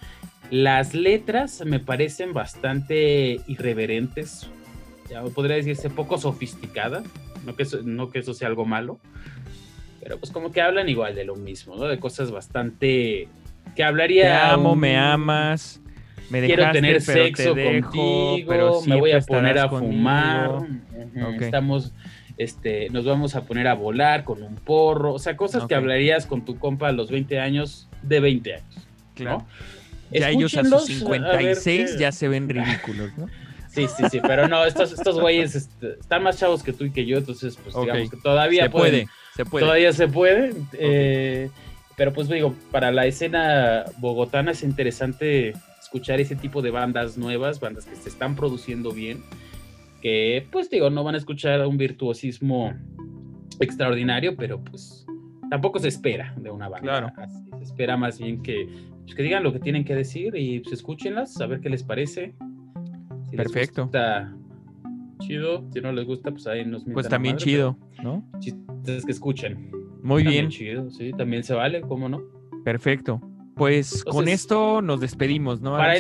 [0.50, 4.48] Las letras me parecen bastante irreverentes,
[5.08, 7.04] ya podría decirse poco sofisticadas,
[7.46, 8.98] no que, eso, no que eso sea algo malo,
[10.00, 11.84] pero pues como que hablan igual de lo mismo, ¿no?
[11.84, 13.28] De cosas bastante
[13.76, 14.22] que hablaría...
[14.22, 15.80] Te amo, me amas,
[16.30, 20.66] me dejaste, quiero tener sexo contigo, pero me voy a poner a fumar,
[21.38, 21.92] estamos
[22.41, 26.24] este, nos vamos a poner a volar con un porro, o sea, cosas que hablarías
[26.24, 28.76] con tu compa a los 20 años de 20 años.
[29.14, 29.47] Claro.
[30.11, 33.26] Ya ellos a sus 56 ya se ven ridículos, ¿no?
[33.68, 36.91] Sí, sí, sí, pero no, estos, estos güeyes este, están más chavos que tú y
[36.91, 39.64] que yo, entonces, pues digamos que todavía se puede, se puede.
[39.66, 40.55] Todavía se puede.
[40.72, 41.51] Eh,
[41.95, 47.61] pero pues digo, para la escena bogotana es interesante escuchar ese tipo de bandas nuevas,
[47.61, 49.22] bandas que se están produciendo bien
[50.01, 52.72] que pues digo, no van a escuchar un virtuosismo
[53.61, 55.07] extraordinario, pero pues
[55.51, 57.12] tampoco se espera de una banda.
[57.59, 58.68] se espera más bien que,
[59.03, 61.82] pues, que digan lo que tienen que decir y pues escúchenlas, a ver qué les
[61.82, 62.34] parece.
[63.36, 63.84] Perfecto.
[63.84, 64.34] está
[65.20, 68.24] chido, si no les gusta, pues ahí nos Pues también chido, ¿no?
[68.40, 69.70] Chistes que escuchen.
[70.03, 70.51] Muy también bien.
[70.51, 72.22] chido, sí, también se vale, ¿cómo no?
[72.64, 73.20] Perfecto.
[73.55, 75.72] Pues con esto nos despedimos, ¿no?
[75.72, 75.94] Para,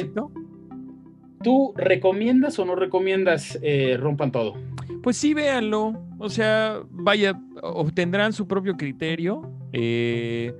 [1.42, 4.54] ¿Tú recomiendas o no recomiendas eh, Rompan Todo?
[5.02, 5.94] Pues sí, véanlo.
[6.18, 9.50] O sea, vaya, obtendrán su propio criterio.
[9.72, 10.52] Eh,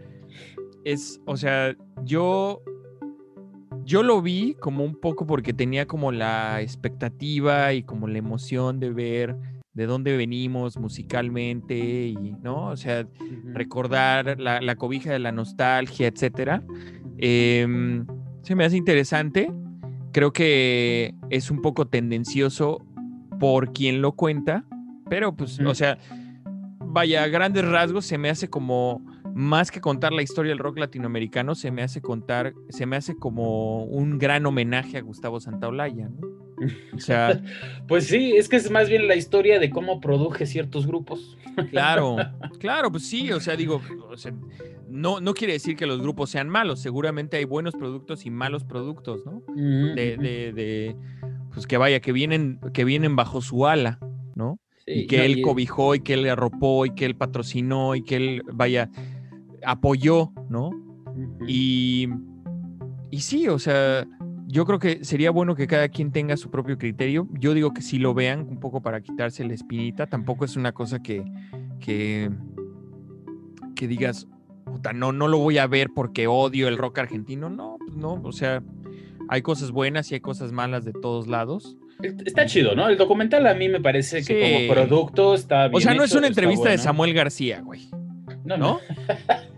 [0.84, 2.62] es, o sea, yo,
[3.84, 8.80] yo lo vi como un poco porque tenía como la expectativa y como la emoción
[8.80, 9.36] de ver
[9.74, 12.68] de dónde venimos musicalmente y, ¿no?
[12.68, 13.06] O sea,
[13.44, 16.64] recordar la, cobija de la nostalgia, etcétera.
[17.18, 18.06] Em,
[18.42, 19.50] se me hace interesante
[20.12, 22.84] creo que es un poco tendencioso
[23.38, 24.64] por quien lo cuenta,
[25.08, 25.98] pero pues, o sea,
[26.78, 29.02] vaya, a grandes rasgos se me hace como
[29.34, 33.16] más que contar la historia del rock latinoamericano, se me hace contar, se me hace
[33.16, 36.39] como un gran homenaje a Gustavo Santaolalla, ¿no?
[36.94, 37.40] O sea,
[37.88, 41.36] pues sí, es que es más bien la historia de cómo produje ciertos grupos.
[41.70, 42.16] Claro,
[42.60, 43.80] claro, pues sí, o sea, digo,
[44.88, 48.64] no, no quiere decir que los grupos sean malos, seguramente hay buenos productos y malos
[48.64, 49.42] productos, ¿no?
[49.54, 50.96] de, de,
[51.52, 53.98] pues que vaya, que vienen, que vienen bajo su ala,
[54.34, 54.58] ¿no?
[54.86, 58.42] y que él cobijó y que él arropó y que él patrocinó y que él,
[58.52, 58.90] vaya,
[59.64, 60.70] apoyó, ¿no?
[61.46, 62.08] y,
[63.10, 64.06] y sí, o sea,
[64.50, 67.28] yo creo que sería bueno que cada quien tenga su propio criterio.
[67.38, 70.72] Yo digo que si lo vean un poco para quitarse la espinita, tampoco es una
[70.72, 71.24] cosa que,
[71.78, 72.30] que,
[73.76, 74.26] que digas,
[74.92, 77.48] no, no lo voy a ver porque odio el rock argentino.
[77.48, 78.62] No, pues no, o sea,
[79.28, 81.76] hay cosas buenas y hay cosas malas de todos lados.
[82.02, 82.88] Está chido, ¿no?
[82.88, 85.76] El documental a mí me parece que como producto está bien.
[85.76, 86.78] O sea, no es una entrevista de.
[86.78, 87.88] Samuel García, güey.
[88.44, 88.58] No, ¿No?
[88.58, 88.80] no.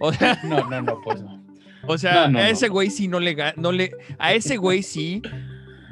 [0.01, 1.42] O sea, No, no, no, pues no.
[1.89, 3.91] O sea, No, no, a ese güey sí no le, no le.
[4.19, 5.23] A ese güey sí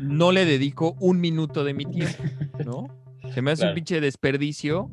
[0.01, 2.23] no le dedico un minuto de mi tiempo,
[2.65, 2.87] ¿no?
[3.35, 4.91] Se me hace un pinche desperdicio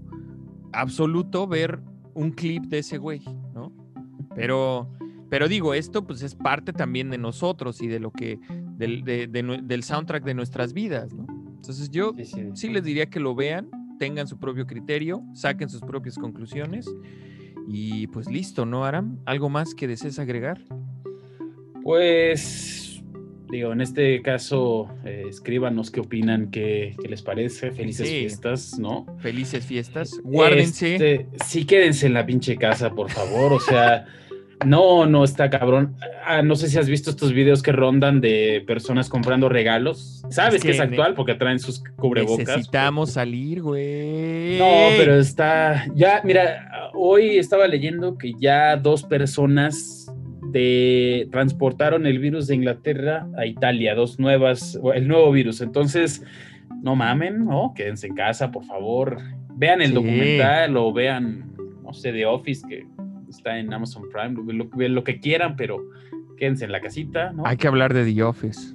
[0.74, 1.80] absoluto ver
[2.14, 3.22] un clip de ese güey,
[3.54, 3.72] ¿no?
[4.36, 4.92] Pero,
[5.30, 8.40] pero digo, esto pues es parte también de nosotros y de lo que,
[8.78, 11.26] del, de- de nue- del soundtrack de nuestras vidas, ¿no?
[11.56, 12.50] Entonces yo Sí, sí.
[12.54, 13.70] sí les diría que lo vean,
[14.00, 16.88] tengan su propio criterio, saquen sus propias conclusiones
[17.68, 19.20] y pues listo, ¿no, Aram?
[19.26, 20.60] ¿Algo más que desees agregar?
[21.84, 23.02] Pues,
[23.50, 27.72] digo, en este caso, eh, escríbanos qué opinan, qué, qué les parece.
[27.72, 28.20] Felices Sí.
[28.20, 29.06] fiestas, ¿no?
[29.20, 30.96] Felices fiestas, guárdense.
[30.96, 33.54] Este, sí, quédense en la pinche casa, por favor.
[33.54, 34.06] O sea,
[34.66, 35.96] no, no está cabrón.
[36.26, 40.24] Ah, no sé si has visto estos videos que rondan de personas comprando regalos.
[40.30, 42.48] Sabes Es que, es que actual porque traen sus cubrebocas.
[42.48, 44.58] Necesitamos salir, güey.
[44.58, 44.66] No,
[44.98, 45.86] pero está.
[45.96, 50.12] Ya, mira, hoy estaba leyendo que ya dos personas
[50.52, 55.62] de transportaron el virus de Inglaterra a Italia, dos nuevas, el nuevo virus.
[55.62, 56.24] Entonces,
[56.82, 57.74] no mamen, ¿no?
[57.76, 59.20] Quédense en casa, por favor.
[59.56, 59.94] Vean el Sí.
[59.94, 61.54] documental o vean,
[61.84, 62.86] no sé, The Office, que
[63.30, 64.54] está en Amazon Prime,
[64.90, 65.90] lo, que quieran, pero
[66.38, 67.46] quédense en la casita, ¿no?
[67.46, 68.74] Hay que hablar de The Office.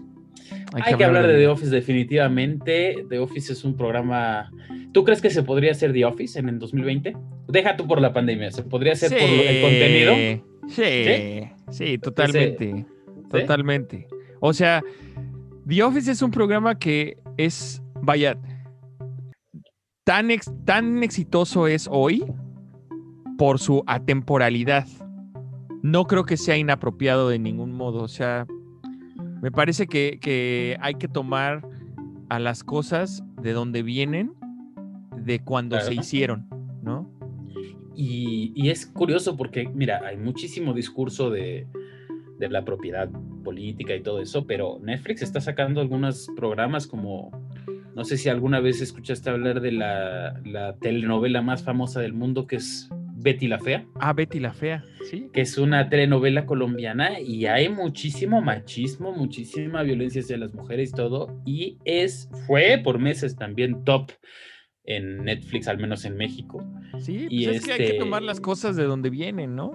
[0.74, 3.04] Hay, que hablar de The Office definitivamente.
[3.08, 4.50] The Office es un programa...
[4.92, 7.16] ¿Tú crees que se podría hacer The Office en el 2020?
[7.48, 10.42] Deja tú por la pandemia, ¿se podría hacer por el contenido?
[10.68, 12.86] Sí, sí, totalmente.
[13.30, 14.06] Totalmente.
[14.40, 14.82] O sea,
[15.66, 18.36] The Office es un programa que es, vaya,
[20.04, 22.24] tan, ex- tan exitoso es hoy
[23.42, 24.86] por su atemporalidad.
[25.82, 28.04] No creo que sea inapropiado de ningún modo.
[28.04, 28.46] O sea,
[29.42, 31.66] me parece que, que hay que tomar
[32.28, 34.32] a las cosas de donde vienen,
[35.16, 36.46] de cuando se hicieron,
[36.84, 37.10] ¿no?
[37.96, 41.66] Y, y es curioso porque, mira, hay muchísimo discurso de,
[42.38, 43.10] de la propiedad
[43.42, 47.32] política y todo eso, pero Netflix está sacando algunos programas como,
[47.96, 52.46] no sé si alguna vez escuchaste hablar de la, la telenovela más famosa del mundo,
[52.46, 52.88] que es
[53.22, 53.84] Betty la Fea.
[54.00, 55.28] Ah, Betty la Fea, ¿sí?
[55.32, 60.92] que es una telenovela colombiana y hay muchísimo machismo, muchísima violencia hacia las mujeres y
[60.92, 64.10] todo, y es, fue por meses también top
[64.84, 66.64] en Netflix, al menos en México.
[66.98, 69.70] Sí, Y pues es que hay que este- tomar las cosas de donde vienen, ¿no?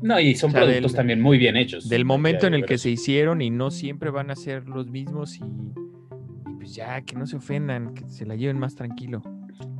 [0.00, 1.88] No, y son O sea, productos del- también muy bien hechos.
[1.88, 5.36] Del momento en el que se hicieron y no siempre van a ser los mismos
[5.36, 9.22] y, y pues ya, que no se ofendan, que se la lleven más tranquilo.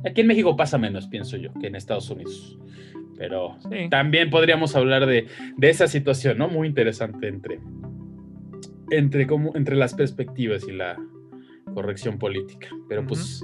[0.05, 2.57] Aquí en México pasa menos, pienso yo, que en Estados Unidos.
[3.19, 3.89] Pero Sí.
[3.89, 6.47] también podríamos hablar de, de esa situación, ¿no?
[6.47, 7.59] Muy interesante entre,
[8.89, 10.95] entre, cómo, entre las perspectivas y la
[11.73, 12.69] corrección política.
[12.87, 13.43] Pero pues,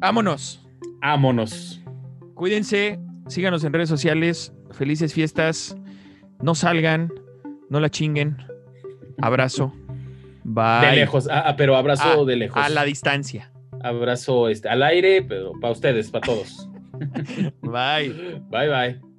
[0.00, 0.66] Vámonos.
[1.00, 1.80] vámonos.
[2.34, 2.98] Cuídense,
[3.28, 4.52] síganos en redes sociales.
[4.72, 5.76] Felices fiestas.
[6.42, 7.12] No salgan,
[7.68, 8.36] no la chinguen.
[9.22, 9.72] Abrazo.
[10.44, 10.86] Bye.
[10.90, 12.60] De lejos, ah, ah, pero abrazo Ah, de lejos.
[12.60, 13.52] A la distancia.
[13.82, 16.68] Abrazo este, al aire, pero para ustedes, para todos.
[17.62, 18.40] Bye.
[18.50, 19.09] Bye bye.